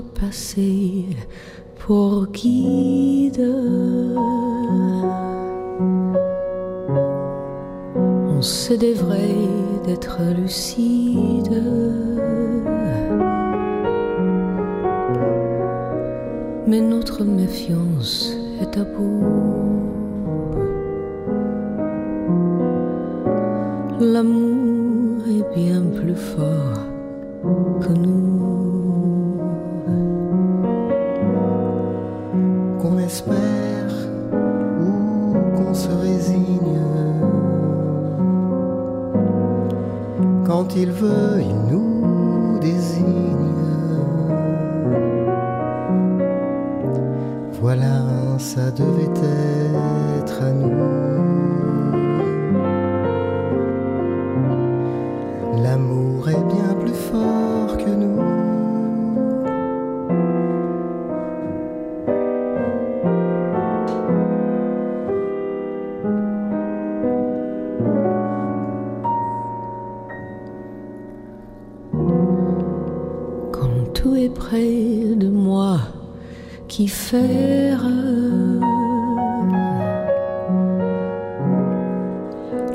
Passé 0.00 1.06
pour 1.78 2.26
guide. 2.28 3.46
On 8.28 8.42
se 8.42 8.74
devrait 8.74 9.48
d'être 9.86 10.18
lucide. 10.36 11.62
Mais 16.66 16.80
notre 16.80 17.24
méfiance 17.24 18.34
est 18.60 18.78
à 18.78 18.84
bout. 18.84 19.22
L'amour 24.00 25.22
est 25.28 25.56
bien 25.56 25.82
plus 25.82 26.16
fort 26.16 26.78
que 27.80 27.92
nous. 27.92 28.63
Espère 33.14 33.94
ou 34.84 35.34
qu'on 35.56 35.72
se 35.72 35.92
résigne. 36.08 36.80
Quand 40.44 40.74
il 40.74 40.90
veut, 40.90 41.40
il 41.40 41.56
nous 41.70 42.58
désigne. 42.58 43.54
Voilà, 47.62 47.96
ça 48.38 48.72
devait 48.72 49.20
être 50.18 50.42
à 50.42 50.50
nous. 50.50 51.13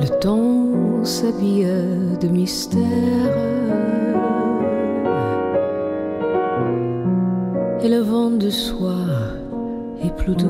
Le 0.02 0.08
temps 0.22 1.04
s'habille 1.04 1.68
de 2.22 2.28
mystère 2.30 2.80
et 7.84 7.90
le 7.90 8.00
vent 8.00 8.32
de 8.32 8.50
soie 8.50 8.94
est 10.02 10.16
plus 10.16 10.36
doux. 10.36 10.48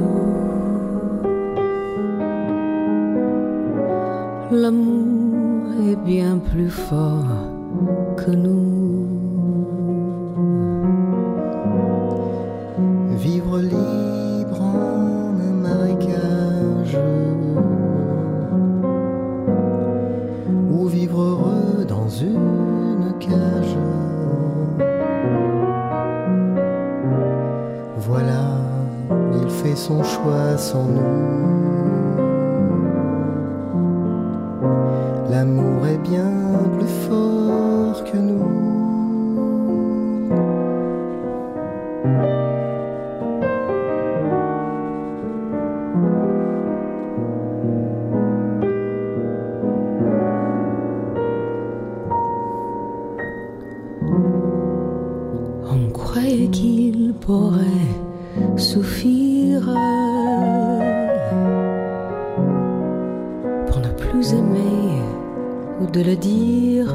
L'amour 4.52 5.65
est 5.91 5.95
bien 6.06 6.38
plus 6.38 6.69
fort 6.69 7.25
que 8.17 8.30
nous. 8.30 8.78
Plus 64.10 64.34
aimer 64.34 65.02
ou 65.82 65.86
de 65.86 66.02
le 66.02 66.15
dire. 66.15 66.93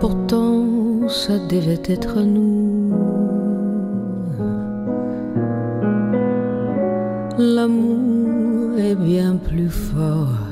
Pourtant, 0.00 1.08
ça 1.08 1.38
devait 1.38 1.82
être 1.86 2.20
nous. 2.20 2.92
L'amour 7.38 8.78
est 8.78 8.94
bien 8.94 9.36
plus 9.36 9.70
fort 9.70 10.51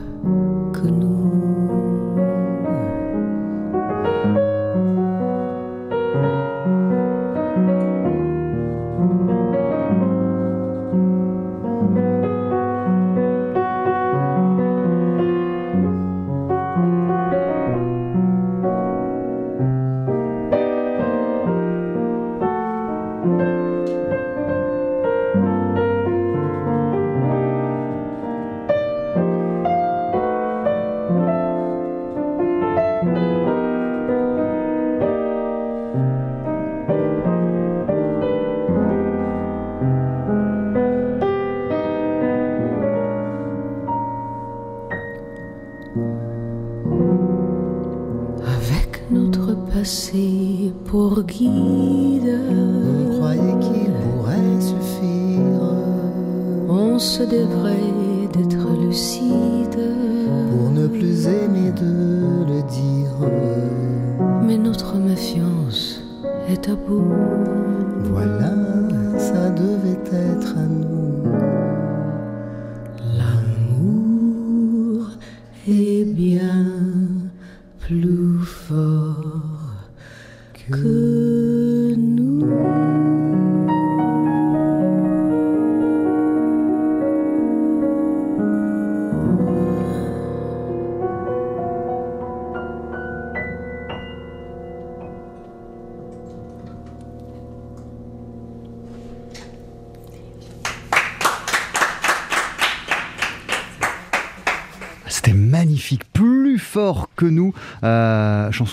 Avec 48.46 49.02
notre 49.10 49.54
passé 49.72 50.72
pour 50.86 51.22
guide, 51.24 52.38
On 52.82 53.18
croyait 53.18 53.58
qu'il 53.60 53.92
pourrait 53.92 54.60
suffire? 54.60 55.62
On 56.68 56.98
se 56.98 57.22
devrait 57.22 58.28
d'être 58.32 58.66
lucide. 58.80 59.78
pour 60.50 60.70
ne 60.70 60.86
plus 60.86 61.26
aimer 61.26 61.72
de 61.72 61.92
le 62.52 62.62
dire. 62.68 63.30
Mais 64.46 64.58
notre 64.58 64.96
méfiance 64.96 66.00
est 66.48 66.68
à 66.68 66.74
bout. 66.74 67.12
Voilà, 68.04 68.52
ça 69.18 69.50
devait 69.50 70.00
être 70.12 70.56
à 70.56 70.66
nous. 70.66 70.99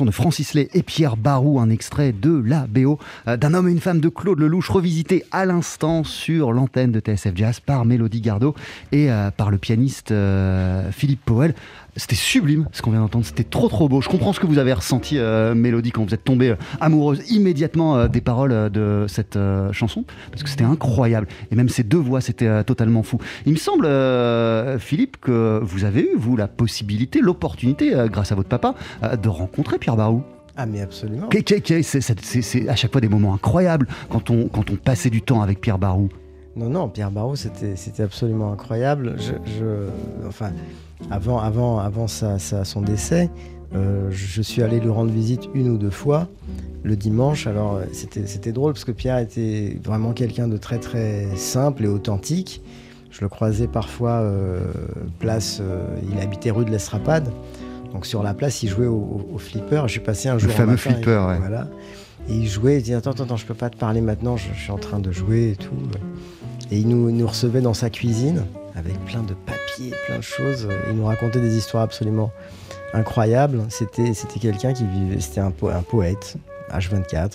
De 0.05 0.11
Francis 0.11 0.53
Lay 0.53 0.69
et 0.73 0.83
Pierre 0.83 1.17
Barou, 1.17 1.59
un 1.59 1.69
extrait 1.69 2.11
de 2.11 2.41
la 2.45 2.67
BO 2.67 2.99
euh, 3.27 3.37
d'un 3.37 3.53
homme 3.53 3.67
et 3.67 3.71
une 3.71 3.79
femme 3.79 3.99
de 3.99 4.09
Claude 4.09 4.39
Lelouch, 4.39 4.69
revisité 4.69 5.23
à 5.31 5.45
l'instant 5.45 6.03
sur 6.03 6.51
l'antenne 6.51 6.91
de 6.91 6.99
TSF 6.99 7.31
Jazz 7.35 7.59
par 7.59 7.85
Mélodie 7.85 8.21
Gardot 8.21 8.53
et 8.91 9.11
euh, 9.11 9.31
par 9.31 9.49
le 9.49 9.57
pianiste 9.57 10.11
euh, 10.11 10.91
Philippe 10.91 11.21
Powell. 11.25 11.55
C'était 11.95 12.15
sublime 12.15 12.67
ce 12.73 12.83
qu'on 12.83 12.91
vient 12.91 12.99
d'entendre, 12.99 13.25
c'était 13.25 13.43
trop 13.43 13.69
trop 13.69 13.89
beau. 13.89 14.01
Je 14.01 14.09
comprends 14.09 14.33
ce 14.33 14.39
que 14.39 14.45
vous 14.45 14.59
avez 14.59 14.71
ressenti, 14.71 15.17
Mélodie, 15.17 15.89
quand 15.89 16.03
vous 16.03 16.13
êtes 16.13 16.23
tombée 16.23 16.53
amoureuse 16.79 17.31
immédiatement 17.31 18.07
des 18.07 18.21
paroles 18.21 18.69
de 18.69 19.05
cette 19.07 19.35
chanson, 19.71 20.05
parce 20.29 20.43
que 20.43 20.49
c'était 20.49 20.63
incroyable. 20.63 21.25
Et 21.49 21.55
même 21.55 21.69
ces 21.69 21.81
deux 21.81 21.97
voix, 21.97 22.21
c'était 22.21 22.63
totalement 22.65 23.01
fou. 23.01 23.17
Il 23.47 23.53
me 23.53 23.57
semble, 23.57 23.87
Philippe, 24.79 25.17
que 25.19 25.59
vous 25.63 25.85
avez 25.85 26.01
eu, 26.01 26.15
vous, 26.15 26.37
la 26.37 26.47
possibilité, 26.47 27.19
l'opportunité, 27.19 27.95
grâce 28.11 28.31
à 28.31 28.35
votre 28.35 28.49
papa, 28.49 28.75
de 29.19 29.29
rencontrer 29.29 29.79
Pierre 29.87 29.95
Barou. 29.95 30.21
Ah, 30.57 30.65
mais 30.65 30.81
absolument. 30.81 31.29
C'est 32.21 32.67
à 32.67 32.75
chaque 32.75 32.91
fois 32.91 32.99
des 32.99 33.07
moments 33.07 33.33
incroyables 33.33 33.87
quand 34.09 34.29
on, 34.29 34.49
quand 34.49 34.69
on 34.69 34.75
passait 34.75 35.09
du 35.09 35.21
temps 35.21 35.41
avec 35.41 35.61
Pierre 35.61 35.77
Barou. 35.77 36.09
Non, 36.57 36.67
non, 36.69 36.89
Pierre 36.89 37.09
Barrault, 37.09 37.37
c'était 37.37 37.77
c'était 37.77 38.03
absolument 38.03 38.51
incroyable. 38.51 39.15
Je, 39.17 39.31
je- 39.57 40.27
enfin, 40.27 40.51
avant, 41.09 41.39
avant, 41.39 41.79
avant 41.79 42.07
sa- 42.07 42.37
sa- 42.37 42.65
son 42.65 42.81
décès, 42.81 43.29
euh, 43.75 44.09
je 44.11 44.41
suis 44.41 44.61
allé 44.61 44.81
lui 44.81 44.89
rendre 44.89 45.11
visite 45.11 45.43
une 45.53 45.69
ou 45.69 45.77
deux 45.77 45.89
fois 45.91 46.27
le 46.83 46.97
dimanche. 46.97 47.47
Alors, 47.47 47.79
c'était 47.93 48.27
c'était 48.27 48.51
drôle 48.51 48.73
parce 48.73 48.83
que 48.83 48.91
Pierre 48.91 49.19
était 49.19 49.79
vraiment 49.85 50.11
quelqu'un 50.11 50.49
de 50.49 50.57
très, 50.57 50.79
très 50.79 51.27
simple 51.37 51.85
et 51.85 51.87
authentique. 51.87 52.61
Je 53.11 53.21
le 53.21 53.29
croisais 53.29 53.67
parfois 53.67 54.19
euh, 54.19 54.59
place. 55.19 55.59
euh, 55.61 55.85
il 56.11 56.19
habitait 56.19 56.51
rue 56.51 56.65
de 56.65 56.71
l'Estrapade. 56.71 57.29
Donc, 57.97 58.05
sur 58.05 58.21
la 58.21 58.35
place, 58.35 58.61
il 58.61 58.69
jouait 58.69 58.85
au, 58.85 59.25
au- 59.33 59.39
flipper. 59.39 59.81
Je 59.87 59.93
suis 59.93 59.99
passé 59.99 60.29
un 60.29 60.37
jour. 60.37 60.51
un 60.51 60.53
fameux 60.53 60.71
matin, 60.73 60.91
flipper, 60.91 61.09
et- 61.19 61.29
ouais. 61.31 61.39
Voilà. 61.39 61.67
Et 62.29 62.33
il 62.33 62.47
jouait, 62.47 62.77
il 62.77 62.83
dit 62.83 62.93
Attends, 62.93 63.09
attends, 63.09 63.23
attends, 63.23 63.37
je 63.37 63.45
peux 63.47 63.55
pas 63.55 63.71
te 63.71 63.75
parler 63.77 64.01
maintenant, 64.01 64.37
je, 64.37 64.49
je 64.53 64.59
suis 64.61 64.71
en 64.71 64.77
train 64.77 64.99
de 64.99 65.11
jouer 65.11 65.53
et 65.53 65.55
tout. 65.55 65.73
Et 66.69 66.77
il 66.77 66.87
nous, 66.89 67.25
recevait 67.27 67.61
dans 67.61 67.73
sa 67.73 67.89
cuisine 67.89 68.45
avec 68.75 68.93
plein 69.05 69.23
de 69.23 69.33
papiers, 69.33 69.95
plein 70.05 70.17
de 70.17 70.21
choses. 70.21 70.67
Il 70.91 70.95
nous 70.97 71.05
racontait 71.05 71.39
des 71.39 71.57
histoires 71.57 71.81
absolument 71.81 72.29
incroyables. 72.93 73.63
C'était, 73.69 74.13
c'était 74.13 74.39
quelqu'un 74.39 74.73
qui 74.73 74.85
vivait, 74.85 75.19
c'était 75.19 75.39
un, 75.41 75.49
po- 75.49 75.69
un 75.69 75.81
poète, 75.81 76.35
H24. 76.71 77.31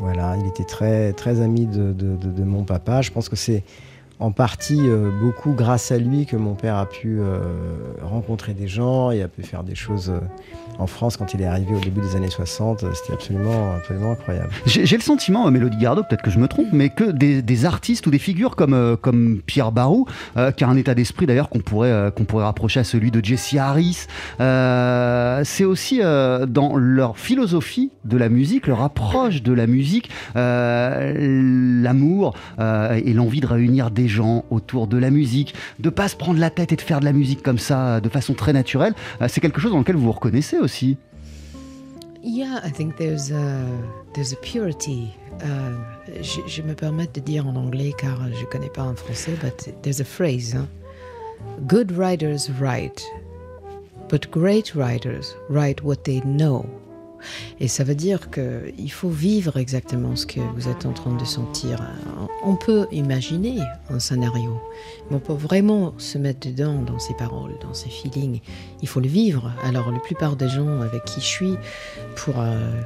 Voilà, 0.00 0.36
il 0.38 0.46
était 0.48 0.64
très, 0.64 1.14
très 1.14 1.40
ami 1.40 1.64
de, 1.64 1.92
de- 1.94 2.16
de- 2.16 2.30
de 2.30 2.42
mon 2.44 2.64
papa. 2.64 3.00
Je 3.00 3.10
pense 3.10 3.30
que 3.30 3.36
c'est 3.36 3.64
en 4.22 4.30
partie 4.30 4.88
euh, 4.88 5.10
beaucoup 5.20 5.52
grâce 5.52 5.90
à 5.90 5.98
lui 5.98 6.26
que 6.26 6.36
mon 6.36 6.54
père 6.54 6.76
a 6.76 6.86
pu 6.86 7.18
euh, 7.18 7.40
rencontrer 8.02 8.54
des 8.54 8.68
gens 8.68 9.10
et 9.10 9.20
a 9.20 9.26
pu 9.26 9.42
faire 9.42 9.64
des 9.64 9.74
choses 9.74 10.10
euh, 10.10 10.20
en 10.78 10.86
France 10.86 11.16
quand 11.16 11.34
il 11.34 11.42
est 11.42 11.46
arrivé 11.46 11.74
au 11.74 11.80
début 11.80 12.00
des 12.00 12.14
années 12.14 12.30
60. 12.30 12.84
C'était 12.94 13.14
absolument, 13.14 13.74
absolument 13.74 14.12
incroyable. 14.12 14.50
J'ai 14.66 14.96
le 14.96 15.02
sentiment, 15.02 15.50
Mélodie 15.50 15.76
Gardot, 15.76 16.04
peut-être 16.04 16.22
que 16.22 16.30
je 16.30 16.38
me 16.38 16.46
trompe, 16.46 16.68
mais 16.72 16.88
que 16.88 17.10
des, 17.10 17.42
des 17.42 17.64
artistes 17.64 18.06
ou 18.06 18.10
des 18.10 18.20
figures 18.20 18.54
comme, 18.54 18.96
comme 19.00 19.40
Pierre 19.44 19.72
Barou, 19.72 20.06
qui 20.56 20.64
a 20.64 20.68
un 20.68 20.76
état 20.76 20.94
d'esprit 20.94 21.26
d'ailleurs 21.26 21.48
qu'on 21.48 21.58
pourrait, 21.58 22.12
qu'on 22.16 22.24
pourrait 22.24 22.44
rapprocher 22.44 22.80
à 22.80 22.84
celui 22.84 23.10
de 23.10 23.22
Jesse 23.24 23.54
Harris, 23.54 24.06
c'est 24.38 25.64
aussi 25.64 26.00
dans 26.00 26.76
leur 26.76 27.18
philosophie 27.18 27.90
de 28.04 28.16
la 28.16 28.28
musique, 28.28 28.66
leur 28.66 28.82
approche 28.82 29.42
de 29.42 29.52
la 29.52 29.66
musique, 29.66 30.10
l'amour 30.34 32.34
et 32.58 33.12
l'envie 33.12 33.40
de 33.40 33.46
réunir 33.46 33.90
des 33.90 34.08
gens 34.12 34.44
autour 34.50 34.86
de 34.86 34.96
la 34.98 35.10
musique, 35.10 35.54
de 35.80 35.90
pas 35.90 36.06
se 36.08 36.16
prendre 36.16 36.38
la 36.38 36.50
tête 36.50 36.70
et 36.72 36.76
de 36.76 36.80
faire 36.80 37.00
de 37.00 37.04
la 37.04 37.12
musique 37.12 37.42
comme 37.42 37.58
ça 37.58 38.00
de 38.00 38.08
façon 38.08 38.34
très 38.34 38.52
naturelle. 38.52 38.94
Euh, 39.20 39.26
c'est 39.28 39.40
quelque 39.40 39.60
chose 39.60 39.72
dans 39.72 39.78
lequel 39.78 39.96
vous 39.96 40.04
vous 40.04 40.12
reconnaissez 40.12 40.58
aussi. 40.58 40.96
Yeah, 42.24 42.60
I 42.64 42.70
think 42.70 42.96
there's 42.96 43.32
a, 43.32 43.64
there's 44.14 44.32
a 44.32 44.36
purity. 44.36 45.12
Uh, 45.42 45.74
je, 46.22 46.40
je 46.46 46.62
me 46.62 46.74
permets 46.74 47.08
de 47.12 47.20
dire 47.20 47.48
en 47.48 47.56
anglais 47.56 47.92
car 47.98 48.16
je 48.38 48.44
connais 48.46 48.70
pas 48.70 48.84
en 48.84 48.94
français, 48.94 49.32
but 49.42 49.74
there's 49.82 50.00
a 50.00 50.04
phrase. 50.04 50.54
hein. 50.54 50.68
Good 51.66 51.90
writers 51.90 52.48
write, 52.60 53.02
but 54.08 54.30
great 54.30 54.74
writers 54.76 55.34
write 55.48 55.82
what 55.82 56.04
they 56.04 56.20
know. 56.20 56.64
Et 57.60 57.68
ça 57.68 57.84
veut 57.84 57.94
dire 57.94 58.30
qu'il 58.30 58.92
faut 58.92 59.08
vivre 59.08 59.56
exactement 59.56 60.16
ce 60.16 60.26
que 60.26 60.40
vous 60.54 60.68
êtes 60.68 60.86
en 60.86 60.92
train 60.92 61.14
de 61.14 61.24
sentir. 61.24 61.80
On 62.44 62.56
peut 62.56 62.86
imaginer 62.92 63.58
un 63.90 63.98
scénario, 63.98 64.60
mais 65.10 65.18
peut 65.18 65.32
vraiment 65.32 65.94
se 65.98 66.18
mettre 66.18 66.48
dedans 66.48 66.82
dans 66.82 66.98
ses 66.98 67.14
paroles, 67.14 67.54
dans 67.62 67.74
ses 67.74 67.90
feelings. 67.90 68.40
Il 68.82 68.88
faut 68.88 69.00
le 69.00 69.08
vivre. 69.08 69.52
Alors, 69.64 69.90
la 69.90 69.98
plupart 69.98 70.36
des 70.36 70.48
gens 70.48 70.80
avec 70.80 71.04
qui 71.04 71.20
je 71.20 71.26
suis 71.26 71.54
pour 72.16 72.34
euh, 72.38 72.82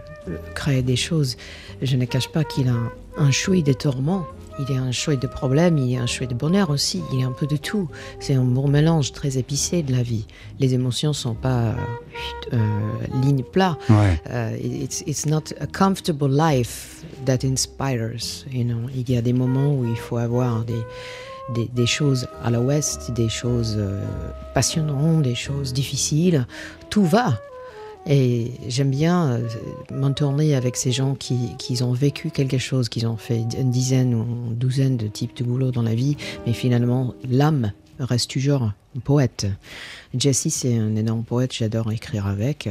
créer 0.55 0.83
des 0.83 0.97
choses, 0.97 1.37
je 1.83 1.97
ne 1.97 2.05
cache 2.05 2.29
pas 2.29 2.45
qu'il 2.45 2.69
a 2.69 2.73
un, 2.73 2.93
un 3.17 3.31
chouï 3.31 3.63
de 3.63 3.73
tourments 3.73 4.27
il 4.59 4.75
y 4.75 4.79
a 4.79 4.83
un 4.83 4.93
chouette 4.93 5.21
de 5.21 5.27
problèmes, 5.27 5.79
il 5.79 5.91
y 5.91 5.97
a 5.97 6.03
un 6.03 6.07
chouette 6.07 6.31
de 6.31 6.35
bonheur 6.35 6.71
aussi, 6.71 7.03
il 7.13 7.21
y 7.21 7.23
a 7.23 7.27
un 7.27 7.33
peu 7.33 7.47
de 7.47 7.57
tout. 7.57 7.89
C'est 8.21 8.35
un 8.35 8.45
bon 8.45 8.69
mélange 8.69 9.13
très 9.13 9.39
épicé 9.39 9.83
de 9.83 9.93
la 9.93 10.03
vie. 10.03 10.27
Les 10.59 10.75
émotions 10.75 11.13
sont 11.13 11.35
pas 11.35 11.75
euh, 12.53 12.59
ligne 13.23 13.43
plat. 13.43 13.77
Ouais. 13.89 14.21
Euh, 14.31 14.57
it's, 14.63 15.03
it's 15.07 15.27
not 15.27 15.53
a 15.61 15.67
comfortable 15.67 16.31
life 16.31 17.05
that 17.25 17.45
inspires. 17.45 18.45
You 18.51 18.65
know. 18.65 18.89
Il 18.95 19.11
y 19.11 19.17
a 19.17 19.23
des 19.23 19.33
moments 19.33 19.75
où 19.75 19.85
il 19.85 19.97
faut 19.97 20.17
avoir 20.17 20.65
des, 20.65 20.83
des, 21.55 21.69
des 21.75 21.87
choses 21.87 22.27
à 22.43 22.51
l'ouest, 22.51 23.11
des 23.13 23.29
choses 23.29 23.77
euh, 23.79 24.03
passionnantes, 24.55 25.23
des 25.23 25.35
choses 25.35 25.73
difficiles. 25.73 26.47
Tout 26.91 27.05
va. 27.05 27.41
Et 28.09 28.53
j'aime 28.69 28.91
bien 28.91 29.33
euh, 29.33 29.49
m'entourner 29.93 30.55
avec 30.55 30.77
ces 30.77 30.93
gens 30.93 31.15
qui, 31.15 31.57
qui 31.59 31.83
ont 31.83 31.93
vécu 31.93 32.31
quelque 32.31 32.59
chose, 32.59 32.89
qui 32.89 33.05
ont 33.05 33.17
fait 33.17 33.45
une 33.59 33.71
dizaine 33.71 34.15
ou 34.15 34.23
une 34.23 34.55
douzaine 34.55 34.97
de 34.97 35.09
types 35.09 35.37
de 35.37 35.45
boulot 35.45 35.73
dans 35.73 35.83
la 35.83 35.95
vie, 35.95 36.17
mais 36.47 36.53
finalement, 36.53 37.15
l'âme 37.29 37.73
reste 37.99 38.31
toujours 38.31 38.71
poète. 39.05 39.47
Jesse, 40.19 40.49
c'est 40.51 40.77
un 40.79 40.95
énorme 40.97 41.23
poète, 41.25 41.53
j'adore 41.55 41.91
écrire 41.93 42.27
avec. 42.27 42.69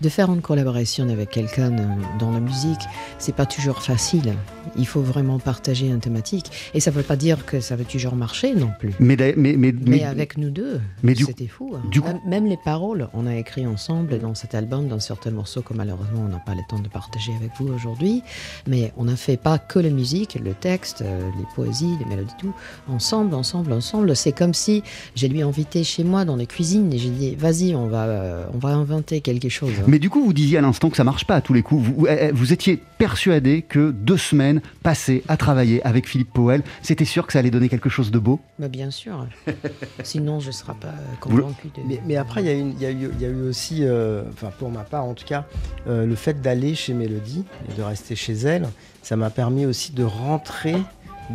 De 0.00 0.08
faire 0.08 0.32
une 0.32 0.40
collaboration 0.40 1.08
avec 1.08 1.30
quelqu'un 1.30 1.72
euh, 1.78 1.86
dans 2.18 2.30
la 2.32 2.40
musique, 2.40 2.80
c'est 3.18 3.34
pas 3.34 3.46
toujours 3.46 3.82
facile. 3.82 4.34
Il 4.76 4.86
faut 4.86 5.00
vraiment 5.00 5.38
partager 5.38 5.86
une 5.86 6.00
thématique. 6.00 6.50
Et 6.74 6.80
ça 6.80 6.90
veut 6.90 7.02
pas 7.02 7.16
dire 7.16 7.46
que 7.46 7.60
ça 7.60 7.76
va 7.76 7.84
toujours 7.84 8.14
marcher 8.14 8.54
non 8.54 8.70
plus. 8.78 8.92
Mais, 9.00 9.16
d'a- 9.16 9.34
mais, 9.36 9.54
mais, 9.56 9.72
Mais 9.72 9.78
mais- 9.90 10.04
avec 10.04 10.36
nous 10.36 10.50
deux, 10.50 10.80
c'était 11.16 11.46
fou. 11.46 11.74
hein. 11.76 11.82
du 11.90 12.00
coup- 12.00 12.08
même, 12.08 12.20
même 12.26 12.46
les 12.46 12.56
paroles, 12.56 13.08
on 13.14 13.26
a 13.26 13.34
écrit 13.36 13.66
ensemble 13.66 14.18
dans 14.18 14.34
cet 14.34 14.54
album, 14.54 14.88
dans 14.88 15.00
certains 15.00 15.30
morceaux 15.30 15.62
que 15.62 15.74
malheureusement 15.74 16.22
on 16.26 16.28
n'a 16.28 16.38
pas 16.38 16.54
le 16.54 16.62
temps 16.68 16.78
de 16.78 16.88
partager 16.88 17.32
avec 17.36 17.50
vous 17.58 17.68
aujourd'hui. 17.68 18.22
Mais 18.66 18.92
on 18.96 19.04
n'a 19.04 19.16
fait 19.16 19.36
pas 19.36 19.58
que 19.58 19.78
la 19.78 19.90
musique, 19.90 20.38
le 20.42 20.54
texte, 20.54 21.02
euh, 21.02 21.30
les 21.38 21.44
poésies, 21.54 21.96
les 21.98 22.04
mélodies, 22.06 22.34
tout. 22.38 22.52
Ensemble, 22.88 23.34
ensemble, 23.34 23.72
ensemble. 23.72 24.14
C'est 24.16 24.32
comme 24.32 24.54
si 24.54 24.82
je 25.16 25.26
lui 25.26 25.42
invité 25.42 25.84
chez 25.84 26.04
moi 26.04 26.24
dans 26.24 26.36
les 26.36 26.46
cuisines 26.46 26.87
et 26.92 26.98
j'ai 26.98 27.10
dit 27.10 27.34
vas-y, 27.36 27.74
on 27.74 27.86
va, 27.86 28.04
euh, 28.04 28.44
on 28.54 28.58
va 28.58 28.70
inventer 28.70 29.20
quelque 29.20 29.48
chose. 29.48 29.72
hein. 29.80 29.84
Mais 29.86 29.98
du 29.98 30.10
coup, 30.10 30.22
vous 30.24 30.32
disiez 30.32 30.58
à 30.58 30.60
l'instant 30.60 30.90
que 30.90 30.96
ça 30.96 31.04
marche 31.04 31.24
pas 31.26 31.36
à 31.36 31.40
tous 31.40 31.52
les 31.54 31.62
coups. 31.62 31.82
Vous, 31.88 32.06
eh, 32.06 32.16
eh, 32.28 32.32
vous 32.32 32.52
étiez 32.52 32.78
persuadé 32.98 33.62
que 33.62 33.90
deux 33.90 34.16
semaines 34.16 34.60
passées 34.82 35.22
à 35.28 35.36
travailler 35.36 35.82
avec 35.86 36.08
Philippe 36.08 36.32
Powell, 36.32 36.62
c'était 36.82 37.04
sûr 37.04 37.26
que 37.26 37.32
ça 37.32 37.38
allait 37.40 37.50
donner 37.50 37.68
quelque 37.68 37.88
chose 37.88 38.10
de 38.10 38.18
beau? 38.18 38.40
Mais 38.58 38.68
bien 38.68 38.90
sûr. 38.90 39.26
Sinon, 40.02 40.40
je 40.40 40.48
ne 40.48 40.52
serais 40.52 40.74
pas 40.80 40.94
convaincu 41.20 41.68
de. 41.68 41.82
Mais, 41.86 42.00
mais 42.06 42.16
après, 42.16 42.42
il 42.42 42.46
y, 42.46 42.50
a 42.50 42.54
une- 42.54 42.72
il 42.72 42.82
y 42.82 42.86
a 42.86 42.90
eu- 42.90 43.10
il 43.14 43.20
y 43.20 43.24
a 43.24 43.28
eu 43.28 43.48
aussi, 43.48 43.78
euh, 43.82 44.22
enfin 44.32 44.50
pour 44.58 44.70
ma 44.70 44.82
part 44.82 45.04
en 45.04 45.14
tout 45.14 45.24
cas, 45.26 45.44
euh, 45.86 46.06
le 46.06 46.14
fait 46.14 46.40
d'aller 46.40 46.74
chez 46.74 46.94
Mélodie 46.94 47.44
et 47.70 47.74
de 47.76 47.82
rester 47.82 48.16
chez 48.16 48.32
elle, 48.34 48.68
ça 49.02 49.16
m'a 49.16 49.30
permis 49.30 49.66
aussi 49.66 49.92
de 49.92 50.04
rentrer 50.04 50.76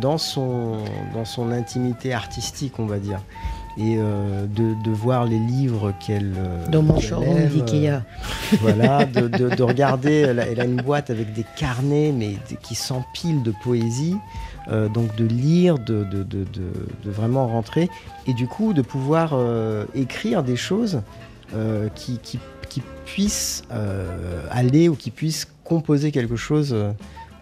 dans 0.00 0.18
son, 0.18 0.78
dans 1.14 1.24
son 1.24 1.52
intimité 1.52 2.12
artistique, 2.12 2.78
on 2.78 2.86
va 2.86 2.98
dire. 2.98 3.20
Et 3.76 3.96
euh, 3.98 4.46
de, 4.46 4.74
de 4.84 4.90
voir 4.92 5.24
les 5.24 5.38
livres 5.38 5.92
qu'elle. 5.98 6.34
euh, 6.38 6.66
Dans 6.68 6.82
mon 6.82 7.00
showroom 7.00 7.46
d'Ikea. 7.48 7.88
euh, 7.88 7.98
voilà, 8.60 9.04
de, 9.04 9.26
de- 9.26 9.54
de 9.54 9.62
regarder. 9.64 10.12
Elle 10.12 10.38
a, 10.40 10.46
elle 10.46 10.60
a 10.60 10.64
une 10.64 10.80
boîte 10.80 11.10
avec 11.10 11.32
des 11.32 11.44
carnets, 11.56 12.12
mais 12.16 12.36
qui 12.62 12.74
s'empilent 12.76 13.42
de 13.42 13.52
poésie. 13.62 14.16
Donc 14.94 15.14
de 15.16 15.26
lire, 15.26 15.78
de, 15.78 16.06
vraiment 17.04 17.46
rentrer. 17.48 17.90
Et 18.26 18.32
du 18.32 18.46
coup, 18.46 18.72
de 18.72 18.80
pouvoir 18.80 19.36
écrire 19.94 20.42
des 20.42 20.56
choses 20.56 21.02
qui, 21.94 22.18
qui, 22.22 22.38
qui 22.70 22.82
puissent 23.04 23.62
aller 24.50 24.88
ou 24.88 24.94
qui 24.94 25.10
puissent 25.10 25.46
composer 25.64 26.12
quelque 26.12 26.36
chose. 26.36 26.74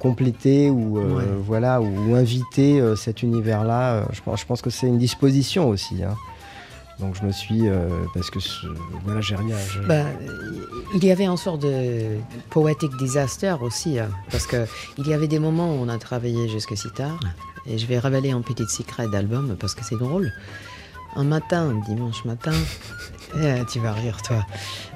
Compléter 0.06 0.68
ou 0.70 0.98
euh, 0.98 1.16
Ouais. 1.16 1.24
voilà 1.46 1.80
ou, 1.80 2.14
inviter 2.16 2.80
euh, 2.80 2.96
cet 2.96 3.22
univers-là. 3.22 3.82
euh, 3.94 4.02
je, 4.12 4.20
pense, 4.20 4.40
je 4.40 4.46
pense 4.46 4.60
que 4.62 4.70
c'est 4.70 4.88
une 4.88 4.98
disposition 4.98 5.68
aussi. 5.68 6.02
hein. 6.02 6.16
Donc 7.00 7.14
je 7.18 7.24
me 7.24 7.32
suis 7.32 7.68
euh, 7.68 7.88
parce 8.14 8.30
que 8.30 8.38
ce- 8.40 8.66
voilà 9.04 9.20
j'ai 9.20 9.34
rien. 9.36 9.56
je- 9.72 9.80
Ben, 9.88 10.06
il 10.94 11.04
y 11.04 11.10
avait 11.10 11.24
une 11.26 11.36
sorte 11.36 11.62
de 11.62 12.18
poetic 12.50 12.90
disaster 12.98 13.54
aussi, 13.60 13.98
hein, 13.98 14.08
parce 14.30 14.46
que 14.46 14.66
il 14.98 15.06
y 15.08 15.14
avait 15.14 15.28
des 15.28 15.38
moments 15.38 15.70
où 15.74 15.78
on 15.84 15.88
a 15.88 15.98
travaillé 15.98 16.48
jusque 16.48 16.76
si 16.76 16.90
tard, 16.90 17.18
et 17.66 17.78
je 17.78 17.86
vais 17.86 17.98
révéler 17.98 18.30
un 18.32 18.42
petit 18.42 18.66
secret 18.68 19.06
d'album 19.08 19.56
parce 19.58 19.74
que 19.74 19.84
c'est 19.84 19.96
drôle. 19.98 20.32
Un 21.14 21.25
matin, 21.25 21.75
dimanche 21.87 22.25
matin, 22.25 22.53
eh, 23.38 23.62
tu 23.70 23.81
vas 23.81 23.92
rire 23.92 24.22
toi. 24.22 24.44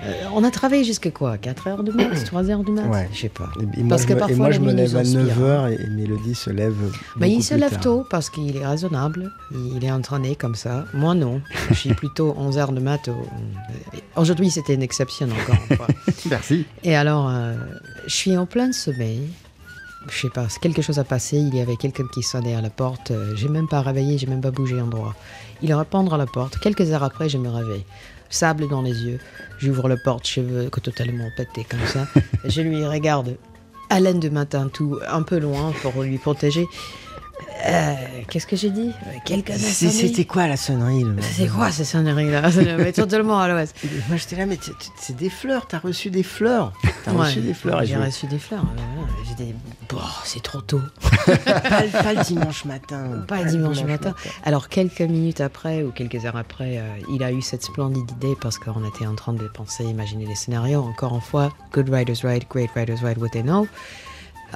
Euh, 0.03 0.13
on 0.35 0.45
a 0.45 0.51
travaillé 0.51 0.83
jusque 0.83 1.13
quoi? 1.13 1.37
4 1.37 1.69
heures 1.69 1.83
du 1.85 1.93
mat 1.93 2.09
3 2.25 2.51
heures 2.51 2.65
du 2.65 2.73
mat 2.73 2.87
Ouais. 2.89 3.09
Je 3.13 3.21
sais 3.21 3.29
pas. 3.29 3.51
Et, 3.61 3.81
et 3.81 3.83
moi, 3.83 3.91
Parce 3.91 4.03
je 4.03 4.07
que 4.09 4.13
et 4.15 4.17
parfois, 4.17 4.37
moi, 4.37 4.51
je 4.51 4.61
me 4.61 4.73
lève 4.73 4.97
à 4.97 5.01
inspire. 5.01 5.21
9h 5.21 5.73
et, 5.73 5.85
et 5.85 5.89
Mélodie 5.91 6.35
se 6.35 6.49
lève. 6.51 6.75
Il 7.21 7.43
se 7.45 7.55
lève 7.55 7.71
tard. 7.73 7.81
tôt 7.81 8.07
parce 8.09 8.31
qu'il 8.31 8.57
est 8.57 8.67
raisonnable. 8.67 9.31
Il 9.75 9.85
est 9.85 9.91
entraîné 9.91 10.37
comme 10.37 10.55
ça. 10.55 10.85
Moi, 10.95 11.15
non. 11.15 11.43
Je 11.69 11.75
suis 11.75 11.95
plutôt 11.95 12.35
11 12.39 12.57
heures 12.59 12.73
de 12.73 12.81
mat. 12.81 13.09
au- 13.09 13.27
Aujourd'hui, 14.21 14.51
c'était 14.51 14.75
une 14.75 14.83
exception 14.83 15.29
encore 15.29 15.57
une 15.71 15.77
fois. 15.77 15.87
Merci. 16.31 16.65
Et 16.83 16.97
alors, 16.97 17.29
euh, 17.29 17.55
je 18.07 18.15
suis 18.15 18.37
en 18.37 18.47
plein 18.47 18.73
sommeil. 18.73 19.29
Je 20.09 20.21
sais 20.21 20.31
pas, 20.31 20.47
quelque 20.63 20.83
chose 20.83 21.01
a 21.01 21.05
passé. 21.05 21.37
Il 21.37 21.55
y 21.55 21.61
avait 21.61 21.75
quelqu'un 21.77 22.05
qui 22.15 22.23
sonnait 22.23 22.55
à 22.55 22.61
la 22.61 22.71
porte. 22.71 23.11
euh, 23.11 23.35
J'ai 23.35 23.49
même 23.49 23.67
pas 23.67 23.81
réveillé, 23.81 24.19
j'ai 24.19 24.29
même 24.29 24.41
pas 24.41 24.53
bougé 24.53 24.79
un 24.79 24.87
droit. 24.87 25.15
Il 25.63 25.73
répondre 25.75 26.15
à 26.15 26.19
la 26.19 26.27
porte. 26.27 26.59
Quelques 26.59 26.91
heures 26.93 27.05
après, 27.05 27.29
je 27.29 27.39
me 27.39 27.49
réveille. 27.49 27.85
Sable 28.29 28.69
dans 28.69 28.83
les 28.83 29.05
yeux. 29.05 29.19
J'ouvre 29.59 29.89
la 29.89 29.97
porte, 29.97 30.27
cheveux 30.27 30.69
totalement 30.83 31.29
pétés 31.37 31.67
comme 31.69 31.87
ça. 31.87 32.07
je 32.45 32.61
lui 32.61 32.85
regarde. 32.85 33.37
Haleine 33.89 34.21
de 34.21 34.29
matin, 34.29 34.69
tout 34.73 34.99
un 35.09 35.23
peu 35.23 35.39
loin 35.39 35.73
pour 35.83 36.03
lui 36.03 36.19
protéger. 36.19 36.67
Euh, 37.67 37.95
Qu'est-ce 38.29 38.47
que 38.47 38.57
j'ai 38.57 38.71
dit 38.71 38.93
Quelqu'un 39.25 39.55
C'est- 39.57 39.89
sonné. 39.91 40.09
C'était 40.09 40.25
quoi 40.25 40.47
la 40.47 40.57
sonnerie 40.57 41.05
C'est 41.21 41.49
quoi 41.49 41.71
ces 41.71 41.85
sonneries-là 41.85 42.43
Mais 42.79 42.93
totalement 42.93 43.39
à 43.41 43.49
l'ouest. 43.49 43.77
Moi 44.09 44.17
j'étais 44.17 44.37
là, 44.37 44.47
mais 44.47 44.59
c'est 45.01 45.17
des 45.17 45.31
fleurs, 45.31 45.67
t'as 45.67 45.79
reçu 45.79 46.11
des 46.11 46.23
fleurs. 46.23 46.73
T'as 47.05 47.13
Ouais, 47.13 47.27
reçu 47.27 47.41
des 47.41 47.55
fleurs. 47.55 47.85
J'ai 47.85 47.97
reçu 47.97 48.27
des 48.27 48.39
fleurs. 48.39 48.63
euh, 48.63 48.81
voilà. 48.97 49.13
J'ai 49.29 49.45
dit, 49.45 49.55
bon, 49.89 49.99
c'est 50.25 50.43
trop 50.43 50.61
tôt. 50.61 50.81
pas, 51.27 51.83
le- 51.83 52.03
pas 52.03 52.13
le 52.15 52.25
dimanche 52.25 52.65
matin. 52.65 53.25
Pas 53.29 53.43
le 53.43 53.51
dimanche 53.51 53.83
matin. 53.85 54.15
Alors, 54.45 54.69
quelques 54.69 55.01
minutes 55.03 55.41
après 55.41 55.83
ou 55.83 55.91
quelques 55.91 56.25
heures 56.25 56.37
après, 56.37 56.79
euh, 56.79 56.83
il 57.13 57.23
a 57.23 57.33
eu 57.33 57.43
cette 57.43 57.65
splendide 57.65 58.11
idée 58.13 58.37
parce 58.41 58.59
qu'on 58.59 58.87
était 58.89 59.07
en 59.07 59.15
train 59.15 59.33
de 59.33 59.47
penser, 59.49 59.85
imaginer 59.85 60.27
les 60.27 60.35
scénarios. 60.37 60.81
Encore 60.83 61.15
une 61.15 61.21
fois, 61.21 61.53
good 61.73 61.89
writers 61.91 62.23
write, 62.25 62.49
great 62.49 62.71
writers 62.77 63.03
write 63.03 63.19
what 63.19 63.29
they 63.31 63.43
know. 63.43 63.67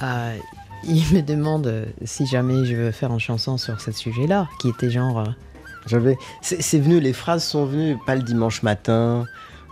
Euh, 0.01 0.35
il 0.83 1.03
me 1.13 1.21
demande 1.21 1.67
euh, 1.67 1.85
si 2.05 2.25
jamais 2.25 2.65
je 2.65 2.75
veux 2.75 2.91
faire 2.91 3.11
une 3.11 3.19
chanson 3.19 3.57
sur 3.57 3.79
ce 3.81 3.91
sujet-là, 3.91 4.47
qui 4.59 4.69
était 4.69 4.89
genre. 4.89 5.19
euh, 5.19 5.25
J'avais, 5.87 6.17
c'est 6.41 6.79
venu, 6.79 6.99
les 6.99 7.13
phrases 7.13 7.43
sont 7.43 7.65
venues, 7.65 7.97
pas 8.05 8.15
le 8.15 8.21
dimanche 8.23 8.61
matin, 8.63 9.25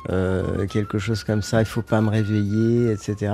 euh, 0.10 0.66
quelque 0.68 0.98
chose 0.98 1.24
comme 1.24 1.42
ça, 1.42 1.60
il 1.62 1.66
faut 1.66 1.82
pas 1.82 2.02
me 2.02 2.10
réveiller, 2.10 2.92
etc. 2.92 3.34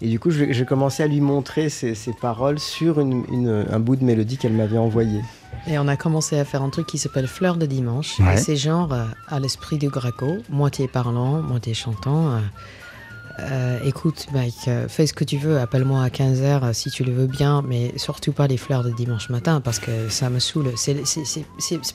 Et 0.00 0.08
du 0.08 0.18
coup, 0.18 0.30
j'ai 0.30 0.64
commencé 0.64 1.02
à 1.02 1.06
lui 1.06 1.20
montrer 1.20 1.68
ces, 1.68 1.94
ces 1.94 2.12
paroles 2.12 2.58
sur 2.58 3.00
une- 3.00 3.24
une- 3.30 3.66
un 3.70 3.78
bout 3.78 3.96
de 3.96 4.04
mélodie 4.04 4.36
qu'elle 4.38 4.52
m'avait 4.54 4.78
envoyé. 4.78 5.20
Et 5.68 5.78
on 5.78 5.88
a 5.88 5.96
commencé 5.96 6.38
à 6.38 6.44
faire 6.44 6.62
un 6.62 6.70
truc 6.70 6.86
qui 6.86 6.98
s'appelle 6.98 7.26
Fleur 7.26 7.56
de 7.56 7.66
dimanche. 7.66 8.18
Ouais. 8.20 8.34
Et 8.34 8.36
c'est 8.36 8.56
genre 8.56 8.92
euh, 8.92 9.04
à 9.28 9.38
l'esprit 9.40 9.78
du 9.78 9.88
Greco, 9.88 10.38
moitié 10.50 10.88
parlant, 10.88 11.42
moitié 11.42 11.74
chantant. 11.74 12.28
euh, 12.32 12.38
euh, 13.38 13.78
écoute, 13.84 14.26
Mike, 14.32 14.54
euh, 14.68 14.88
fais 14.88 15.06
ce 15.06 15.12
que 15.12 15.24
tu 15.24 15.36
veux, 15.36 15.58
appelle-moi 15.60 16.02
à 16.02 16.08
15h 16.08 16.72
si 16.72 16.90
tu 16.90 17.04
le 17.04 17.12
veux 17.12 17.26
bien, 17.26 17.62
mais 17.66 17.92
surtout 17.96 18.32
pas 18.32 18.46
les 18.46 18.56
fleurs 18.56 18.82
de 18.82 18.90
dimanche 18.90 19.28
matin 19.28 19.60
parce 19.60 19.78
que 19.78 20.08
ça 20.08 20.30
me 20.30 20.38
saoule. 20.38 20.72
C'est 20.76 20.96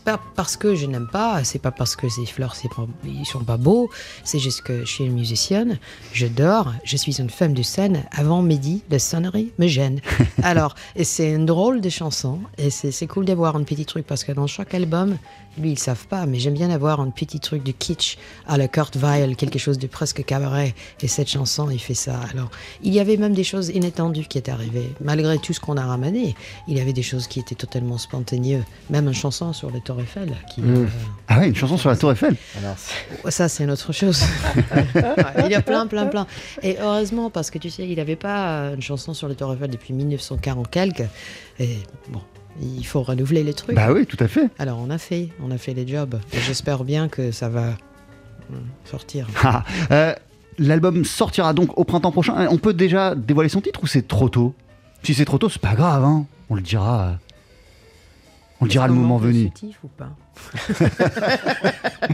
pas 0.04 0.20
parce 0.36 0.56
que 0.58 0.76
je 0.76 0.86
n'aime 0.86 1.08
pas, 1.12 1.44
c'est 1.44 1.60
pas 1.60 1.72
parce 1.72 1.96
que 1.96 2.10
ces 2.10 2.26
fleurs 2.26 2.54
pas- 2.76 2.88
ils 3.06 3.26
sont 3.26 3.44
pas 3.44 3.58
beaux, 3.58 3.90
c'est 4.24 4.40
juste 4.40 4.62
que 4.62 4.82
je 4.86 4.92
suis 4.92 5.04
une 5.06 5.14
musicienne, 5.14 5.80
je 6.14 6.28
dors, 6.28 6.74
je 6.84 6.96
suis 6.98 7.20
une 7.20 7.30
femme 7.30 7.54
de 7.54 7.64
scène. 7.64 8.04
Avant 8.12 8.42
midi, 8.42 8.84
la 8.90 9.00
sonnerie 9.00 9.52
me 9.58 9.68
gêne. 9.68 10.00
Alors, 10.44 10.76
c'est 11.02 11.32
une 11.32 11.46
drôle 11.46 11.82
de 11.82 11.90
chanson 11.90 12.40
et 12.58 12.70
c'est 12.70 13.08
cool 13.08 13.26
d'avoir 13.26 13.56
un 13.56 13.64
petit 13.64 13.86
truc 13.86 14.06
parce 14.06 14.24
que 14.24 14.32
dans 14.32 14.48
chaque 14.48 14.74
album, 14.74 15.18
Lui, 15.58 15.72
ils 15.72 15.80
savent 15.80 16.08
pas, 16.08 16.26
mais 16.26 16.40
j'aime 16.40 16.54
bien 16.54 16.70
avoir 16.70 17.02
un 17.02 17.10
petit 17.10 17.42
truc 17.42 17.62
de 17.64 17.74
kitsch 17.74 18.18
à 18.48 18.58
la 18.58 18.70
Kurt 18.70 18.96
Weill, 18.96 19.36
quelque 19.36 19.60
chose 19.60 19.78
de 19.78 19.86
presque 19.88 20.24
cabaret. 20.24 20.74
Et 21.02 21.10
cette 21.10 21.28
chanson, 21.32 21.70
il 21.70 21.80
fait 21.80 21.94
ça. 21.94 22.20
Alors, 22.32 22.50
il 22.84 22.94
y 22.94 23.00
avait 23.00 23.18
même 23.18 23.34
des 23.34 23.44
choses 23.44 23.70
inattendues 23.70 24.26
qui 24.26 24.38
étaient 24.38 24.52
arrivées. 24.52 24.92
Malgré 25.02 25.38
tout 25.38 25.54
ce 25.54 25.60
qu'on 25.60 25.78
a 25.78 25.86
ramené, 25.86 26.36
il 26.68 26.78
y 26.78 26.82
avait 26.82 26.94
des 26.94 27.04
choses 27.04 27.28
qui 27.28 27.40
étaient 27.40 27.56
totalement 27.56 27.98
spontanéeuses. 27.98 28.64
Même 28.90 29.08
une 29.08 29.14
chanson 29.14 29.54
sur 29.54 29.72
le 29.72 29.80
Tour 29.80 30.00
Eiffel. 30.02 30.36
Qui, 30.54 30.62
mmh. 30.62 30.88
Ah 31.28 31.40
ouais, 31.40 31.48
une 31.48 31.56
chanson 31.56 31.78
sur 31.78 31.90
la 31.90 31.96
Tour 31.96 32.12
Eiffel 32.12 32.36
Alors, 32.58 32.76
Ça, 33.32 33.50
c'est 33.50 33.64
une 33.64 33.72
autre 33.72 33.92
chose. 33.94 34.24
il 35.46 35.52
y 35.52 35.56
a 35.56 35.62
plein, 35.62 35.88
plein, 35.88 36.06
plein. 36.06 36.28
Et 36.62 36.78
heureusement, 36.80 37.30
parce 37.30 37.50
que 37.50 37.58
tu 37.58 37.70
sais, 37.70 37.88
il 37.88 37.96
n'avait 37.96 38.16
pas 38.16 38.72
une 38.74 38.82
chanson 38.82 39.14
sur 39.14 39.28
le 39.28 39.36
Tour 39.36 39.54
Eiffel 39.54 39.70
depuis 39.70 39.94
1940 39.94 40.70
quelques. 40.70 41.08
Et 41.60 41.78
bon, 42.10 42.22
il 42.60 42.86
faut 42.86 43.02
renouveler 43.02 43.44
les 43.44 43.54
trucs. 43.54 43.76
Bah 43.76 43.92
oui, 43.92 44.06
tout 44.06 44.18
à 44.20 44.28
fait. 44.28 44.50
Alors 44.60 44.80
on 44.80 44.90
a 44.90 44.98
fait, 44.98 45.30
on 45.42 45.52
a 45.52 45.58
fait 45.58 45.74
les 45.74 45.88
jobs. 45.88 46.20
J'espère 46.34 46.84
bien 46.84 47.08
que 47.08 47.32
ça 47.32 47.50
va 47.50 47.72
hmm, 48.50 48.56
sortir. 48.86 49.28
Ah, 49.44 49.64
euh, 49.92 50.14
l'album 50.58 51.06
sortira 51.06 51.54
donc 51.54 51.78
au 51.78 51.84
printemps 51.84 52.12
prochain. 52.12 52.48
On 52.50 52.58
peut 52.58 52.74
déjà 52.74 53.16
dévoiler 53.16 53.50
son 53.50 53.62
titre 53.62 53.84
ou 53.84 53.88
c'est 53.88 54.08
trop 54.08 54.30
tôt? 54.30 54.54
Si 55.04 55.14
c'est 55.14 55.26
trop 55.26 55.38
tôt, 55.38 55.50
c'est 55.50 55.62
pas 55.62 55.76
grave, 55.76 56.04
hein. 56.04 56.26
On 56.50 56.56
le 56.56 56.62
dira. 56.62 57.02
Euh, 57.02 57.14
on 58.60 58.66
le 58.66 58.70
dira 58.70 58.88
le 58.88 58.94
moment 58.94 59.18
venu. 59.18 59.52
ou 59.84 59.88
pas? 59.88 60.10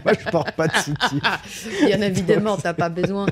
Moi, 0.05 0.13
je 0.17 0.29
porte 0.29 0.51
pas 0.51 0.67
de 0.67 0.75
soutif. 0.77 1.21
Bien 1.85 2.01
évidemment, 2.01 2.55
t'as 2.55 2.73
pas 2.73 2.87
besoin. 2.89 3.25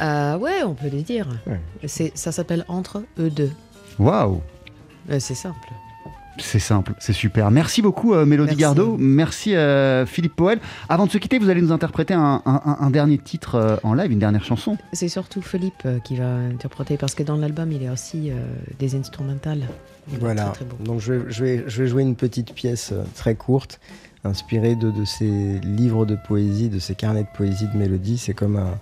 Euh, 0.00 0.38
ouais, 0.38 0.62
on 0.64 0.74
peut 0.74 0.88
le 0.90 1.02
dire. 1.02 1.28
Ça 1.84 2.32
s'appelle 2.32 2.64
Entre 2.68 3.02
eux 3.18 3.30
deux. 3.30 3.52
Waouh 3.98 4.40
c'est 5.20 5.34
simple. 5.34 5.68
C'est 6.38 6.58
simple, 6.58 6.94
c'est 6.98 7.12
super. 7.12 7.50
Merci 7.50 7.82
beaucoup 7.82 8.14
euh, 8.14 8.26
Mélodie 8.26 8.56
Gardot, 8.56 8.96
merci 8.98 9.54
euh, 9.54 10.06
Philippe 10.06 10.36
Poel. 10.36 10.60
Avant 10.88 11.06
de 11.06 11.10
se 11.10 11.18
quitter, 11.18 11.38
vous 11.38 11.48
allez 11.48 11.62
nous 11.62 11.72
interpréter 11.72 12.14
un, 12.14 12.90
dernier 12.90 13.18
titre 13.18 13.54
euh, 13.54 13.76
en 13.82 13.94
live, 13.94 14.12
une 14.12 14.18
dernière 14.18 14.44
chanson. 14.44 14.76
C'est 14.92 15.08
surtout 15.08 15.42
Philippe 15.42 15.86
qui 16.04 16.16
va 16.16 16.26
interpréter 16.26 16.96
parce 16.96 17.14
que 17.14 17.22
dans 17.22 17.36
l'album 17.36 17.72
il 17.72 17.82
y 17.82 17.86
a 17.86 17.92
aussi 17.92 18.30
des 18.78 18.94
instrumentales. 18.94 19.66
Voilà, 20.20 20.52
donc 20.80 21.00
je 21.00 21.14
vais, 21.14 21.24
je, 21.32 21.44
vais, 21.44 21.64
je 21.66 21.82
vais, 21.82 21.88
jouer 21.88 22.02
une 22.02 22.14
petite 22.14 22.52
pièce 22.52 22.92
très 23.14 23.34
courte 23.34 23.80
inspirée 24.24 24.76
de, 24.76 24.90
de 24.90 25.04
ces 25.04 25.58
livres 25.60 26.06
de 26.06 26.16
poésie, 26.16 26.68
de 26.68 26.78
ces 26.78 26.94
carnets 26.94 27.24
de 27.24 27.36
poésie 27.36 27.66
de 27.72 27.76
Mélodie. 27.76 28.18
C'est 28.18 28.34
comme 28.34 28.56
un, 28.56 28.78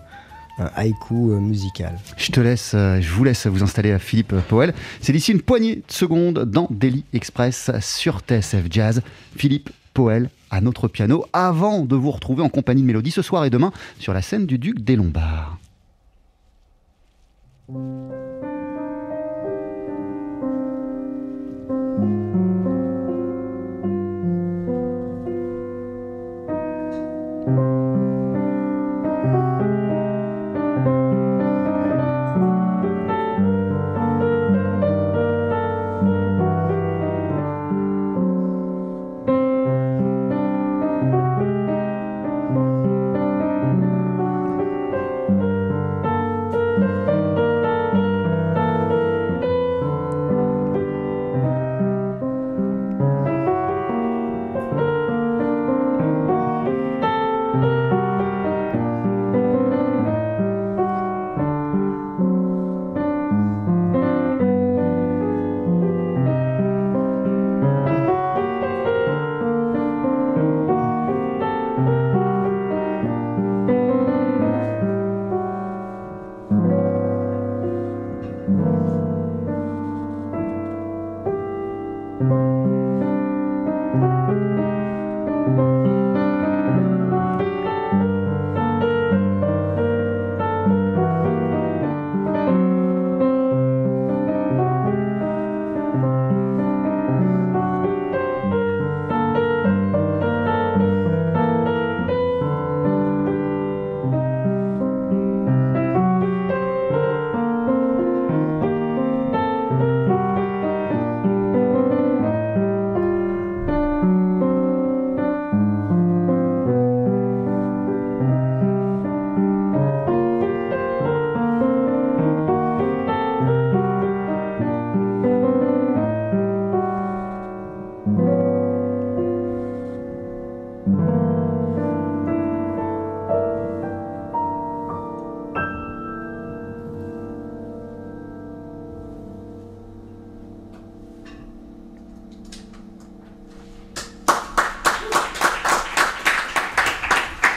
un 0.59 0.71
haïku 0.75 1.33
euh, 1.33 1.40
musical. 1.40 1.99
Je 2.17 2.31
te 2.31 2.40
laisse, 2.40 2.73
euh, 2.75 3.01
je 3.01 3.11
vous 3.11 3.25
laisse 3.25 3.47
vous 3.47 3.62
installer 3.62 3.93
à 3.93 3.99
Philippe 3.99 4.35
Powell. 4.49 4.75
C'est 5.01 5.12
d'ici 5.12 5.33
une 5.33 5.43
poignée 5.43 5.77
de 5.77 5.93
secondes 5.93 6.45
dans 6.45 6.69
Daily 6.71 7.05
Express 7.12 7.71
sur 7.81 8.21
TSF 8.21 8.64
Jazz. 8.71 9.03
Philippe 9.37 9.71
Powell 9.93 10.29
à 10.51 10.61
notre 10.61 10.88
piano 10.88 11.25
avant 11.33 11.85
de 11.85 11.97
vous 11.97 12.11
retrouver 12.11 12.43
en 12.43 12.49
compagnie 12.49 12.83
de 12.83 12.87
Mélodie 12.87 13.11
ce 13.11 13.23
soir 13.23 13.45
et 13.45 13.51
demain 13.51 13.73
sur 13.99 14.12
la 14.12 14.23
scène 14.23 14.47
du 14.47 14.59
Duc 14.59 14.81
des 14.81 14.97
Lombards. 14.97 15.59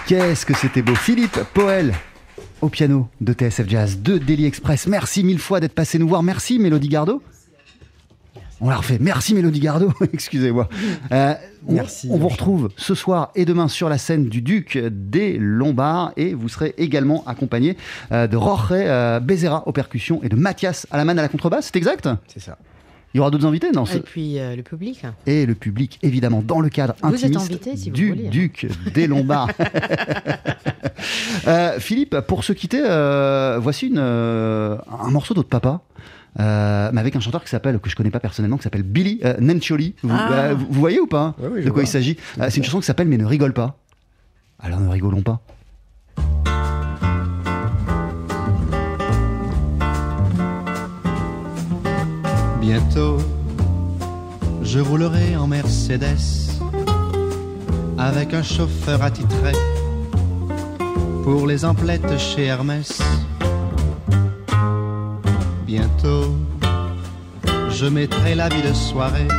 Qu'est-ce 0.07 0.45
que 0.45 0.53
c'était 0.53 0.81
beau. 0.81 0.95
Philippe 0.95 1.37
Poel 1.53 1.93
au 2.61 2.69
piano 2.69 3.09
de 3.19 3.33
TSF 3.33 3.67
Jazz, 3.67 3.99
de 4.01 4.17
Daily 4.17 4.45
Express. 4.45 4.87
Merci 4.87 5.21
mille 5.21 5.37
fois 5.37 5.59
d'être 5.59 5.73
passé 5.73 5.99
nous 5.99 6.07
voir. 6.07 6.23
Merci 6.23 6.59
Mélodie 6.59 6.87
Gardot. 6.87 7.21
On 8.61 8.69
l'a 8.69 8.77
refait. 8.77 8.99
Merci 9.01 9.35
Mélodie 9.35 9.59
Gardot. 9.59 9.91
Excusez-moi. 10.13 10.69
Euh, 11.11 11.33
Merci. 11.67 12.07
On, 12.09 12.17
vous 12.17 12.29
retrouve 12.29 12.69
ce 12.77 12.95
soir 12.95 13.31
et 13.35 13.43
demain 13.43 13.67
sur 13.67 13.89
la 13.89 13.97
scène 13.97 14.29
du 14.29 14.41
Duc 14.41 14.77
des 14.77 15.37
Lombards 15.37 16.13
et 16.15 16.33
vous 16.33 16.47
serez 16.47 16.73
également 16.77 17.25
accompagné 17.27 17.75
euh, 18.13 18.27
de 18.27 18.37
Jorge 18.37 18.69
euh, 18.71 19.19
Bezerra 19.19 19.67
aux 19.67 19.73
percussions 19.73 20.23
et 20.23 20.29
de 20.29 20.37
Mathias 20.37 20.87
Alaman 20.89 21.19
à 21.19 21.21
la 21.21 21.27
contrebasse. 21.27 21.65
C'est 21.65 21.75
exact? 21.75 22.07
C'est 22.27 22.39
ça. 22.39 22.57
Il 23.17 23.19
y 23.19 23.21
aura 23.21 23.31
d'autres 23.31 23.47
invités, 23.47 23.71
non 23.71 23.85
Et 23.85 23.99
puis 23.99 24.37
euh, 24.37 24.55
le 24.55 24.61
public. 24.61 25.03
Et 25.25 25.47
le 25.47 25.55
public, 25.55 25.97
évidemment, 26.03 26.43
dans 26.45 26.59
le 26.59 26.69
cadre 26.69 26.93
vous 27.01 27.15
intimiste 27.15 27.49
invité, 27.67 27.89
du 27.89 28.11
hein. 28.11 28.29
Duc 28.29 28.67
des 28.93 29.07
Lombards. 29.07 29.49
Euh, 31.47 31.79
Philippe, 31.79 32.19
pour 32.21 32.43
se 32.43 32.51
quitter, 32.51 32.81
euh, 32.83 33.59
voici 33.61 33.87
une, 33.87 33.99
un 33.99 35.09
morceau 35.09 35.33
d'autre 35.33 35.47
papa. 35.47 35.81
mais 36.37 36.99
avec 36.99 37.15
un 37.15 37.19
chanteur 37.19 37.43
qui 37.43 37.49
s'appelle, 37.49 37.79
que 37.79 37.89
je 37.89 37.95
connais 37.95 38.09
pas 38.09 38.19
personnellement, 38.19 38.57
qui 38.57 38.63
s'appelle 38.63 38.83
Billy 38.83 39.21
Nencioli. 39.39 39.95
Vous, 40.03 40.13
Ah. 40.13 40.53
vous 40.53 40.65
voyez 40.71 40.99
ou 40.99 41.07
pas 41.07 41.35
oui, 41.39 41.61
De 41.63 41.69
quoi 41.69 41.73
vois. 41.75 41.83
il 41.83 41.87
s'agit? 41.87 42.17
C'est 42.49 42.57
une 42.57 42.63
chanson 42.63 42.79
qui 42.79 42.85
s'appelle 42.85 43.07
Mais 43.07 43.17
ne 43.17 43.25
rigole 43.25 43.53
pas. 43.53 43.77
Alors 44.59 44.79
ne 44.81 44.89
rigolons 44.89 45.21
pas. 45.21 45.41
Bientôt, 52.69 53.17
je 54.61 54.79
roulerai 54.79 55.37
en 55.37 55.47
Mercedes 55.47 56.51
avec 57.97 58.33
un 58.33 58.43
chauffeur 58.43 59.01
attitré 59.01 59.53
pour 61.23 61.47
les 61.47 61.63
emplettes 61.63 62.19
chez 62.19 62.43
Hermès. 62.43 63.01
Bientôt, 65.65 66.35
je 67.69 67.85
mettrai 67.85 68.35
la 68.35 68.49
vie 68.49 68.61
de 68.61 68.73
soirée 68.73 69.29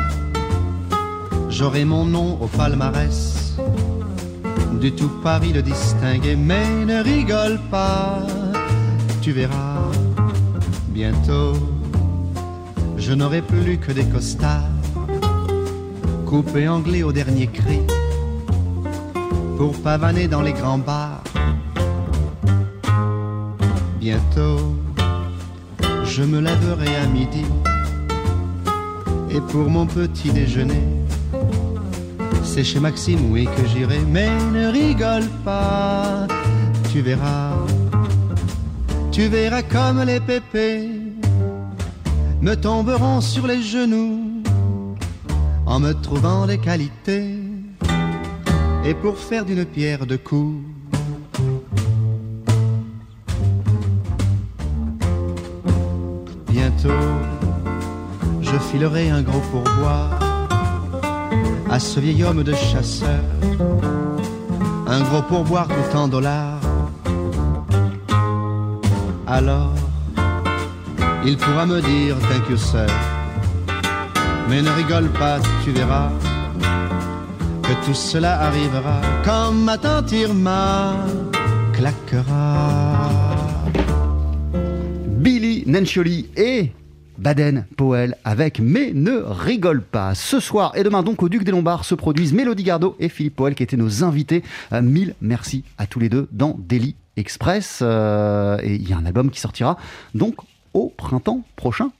j'aurai 1.51 1.85
mon 1.85 2.07
nom 2.07 2.39
au 2.41 2.47
palmarès. 2.47 3.55
Du 4.81 4.93
tout 4.93 5.11
Paris 5.23 5.53
le 5.53 5.61
distinguer, 5.61 6.35
mais 6.35 6.87
ne 6.87 7.03
rigole 7.03 7.61
pas, 7.71 8.21
tu 9.21 9.33
verras 9.33 9.91
bientôt. 10.89 11.78
Je 13.09 13.15
n'aurai 13.15 13.41
plus 13.41 13.79
que 13.79 13.91
des 13.91 14.05
costards, 14.05 14.69
coupés 16.27 16.69
anglais 16.69 17.03
au 17.03 17.11
dernier 17.11 17.47
cri, 17.47 17.81
pour 19.57 19.73
pavaner 19.81 20.29
dans 20.29 20.43
les 20.43 20.53
grands 20.53 20.77
bars. 20.77 21.25
Bientôt, 23.99 24.77
je 26.05 26.23
me 26.23 26.39
lèverai 26.39 26.97
à 26.97 27.07
midi, 27.07 27.47
et 29.31 29.41
pour 29.41 29.71
mon 29.71 29.87
petit 29.87 30.29
déjeuner, 30.29 30.85
c'est 32.45 32.63
chez 32.63 32.79
Maxime, 32.79 33.33
oui, 33.33 33.49
que 33.57 33.67
j'irai, 33.69 34.01
mais 34.01 34.29
ne 34.53 34.67
rigole 34.67 35.29
pas, 35.47 36.27
tu 36.93 37.01
verras, 37.01 37.55
tu 39.11 39.29
verras 39.29 39.63
comme 39.63 40.03
les 40.03 40.21
pépés 40.21 40.98
me 42.41 42.55
tomberont 42.55 43.21
sur 43.21 43.47
les 43.47 43.63
genoux 43.63 44.43
en 45.67 45.81
me 45.81 45.93
trouvant 45.93 46.47
des 46.47 46.59
qualités 46.59 47.35
et 48.85 48.95
pour 48.95 49.19
faire 49.19 49.45
d'une 49.45 49.65
pierre 49.65 50.07
deux 50.07 50.19
coups. 50.19 50.63
Bientôt, 56.49 56.89
je 58.41 58.57
filerai 58.71 59.11
un 59.11 59.23
gros 59.23 59.43
pourboire 59.51 60.19
à 61.71 61.79
ce 61.79 62.01
vieil 62.01 62.25
homme 62.25 62.43
de 62.43 62.55
chasseur, 62.55 63.23
un 64.87 65.01
gros 65.03 65.23
pourboire 65.23 65.69
en 65.95 66.09
dollars. 66.09 66.61
Alors, 69.27 69.75
il 71.25 71.37
pourra 71.37 71.67
me 71.67 71.81
dire 71.81 72.17
thank 72.29 72.49
you 72.51 72.57
sir. 72.57 72.87
Mais 74.49 74.63
ne 74.63 74.71
rigole 74.71 75.09
pas, 75.11 75.39
tu 75.63 75.73
verras 75.73 76.11
que 77.63 77.87
tout 77.87 77.95
cela 77.95 78.41
arrivera 78.41 79.01
comme 79.25 79.65
ma 79.65 79.77
tante 79.77 80.13
Irma 80.13 80.97
claquera. 81.75 83.11
Billy 85.07 85.65
Nencioli 85.67 86.29
et 86.37 86.73
Baden 87.19 87.67
Powell 87.77 88.17
avec 88.25 88.61
Mais 88.61 88.93
ne 88.95 89.19
rigole 89.19 89.83
pas. 89.83 90.15
Ce 90.15 90.41
soir 90.41 90.73
et 90.77 90.83
demain 90.83 91.03
donc 91.03 91.23
au 91.23 91.29
Duc 91.29 91.45
des 91.45 91.51
Lombards 91.51 91.85
se 91.85 91.95
produisent 91.95 92.33
Mélodie 92.33 92.63
Gardot 92.63 92.97
et 92.99 93.09
Philippe 93.09 93.37
Powell 93.37 93.55
qui 93.55 93.63
étaient 93.63 93.77
nos 93.77 94.05
invités. 94.05 94.43
Euh, 94.73 94.81
mille 94.81 95.15
merci 95.21 95.65
à 95.77 95.87
tous 95.87 95.99
les 95.99 96.09
deux 96.09 96.29
dans 96.33 96.57
Daily 96.59 96.95
Express. 97.17 97.81
Euh, 97.83 98.59
et 98.63 98.77
il 98.77 98.89
y 98.89 98.93
a 98.93 98.97
un 98.97 99.05
album 99.05 99.31
qui 99.31 99.41
sortira 99.41 99.77
donc 100.15 100.37
au 100.75 100.93
printemps 100.97 101.43
prochain. 101.57 101.91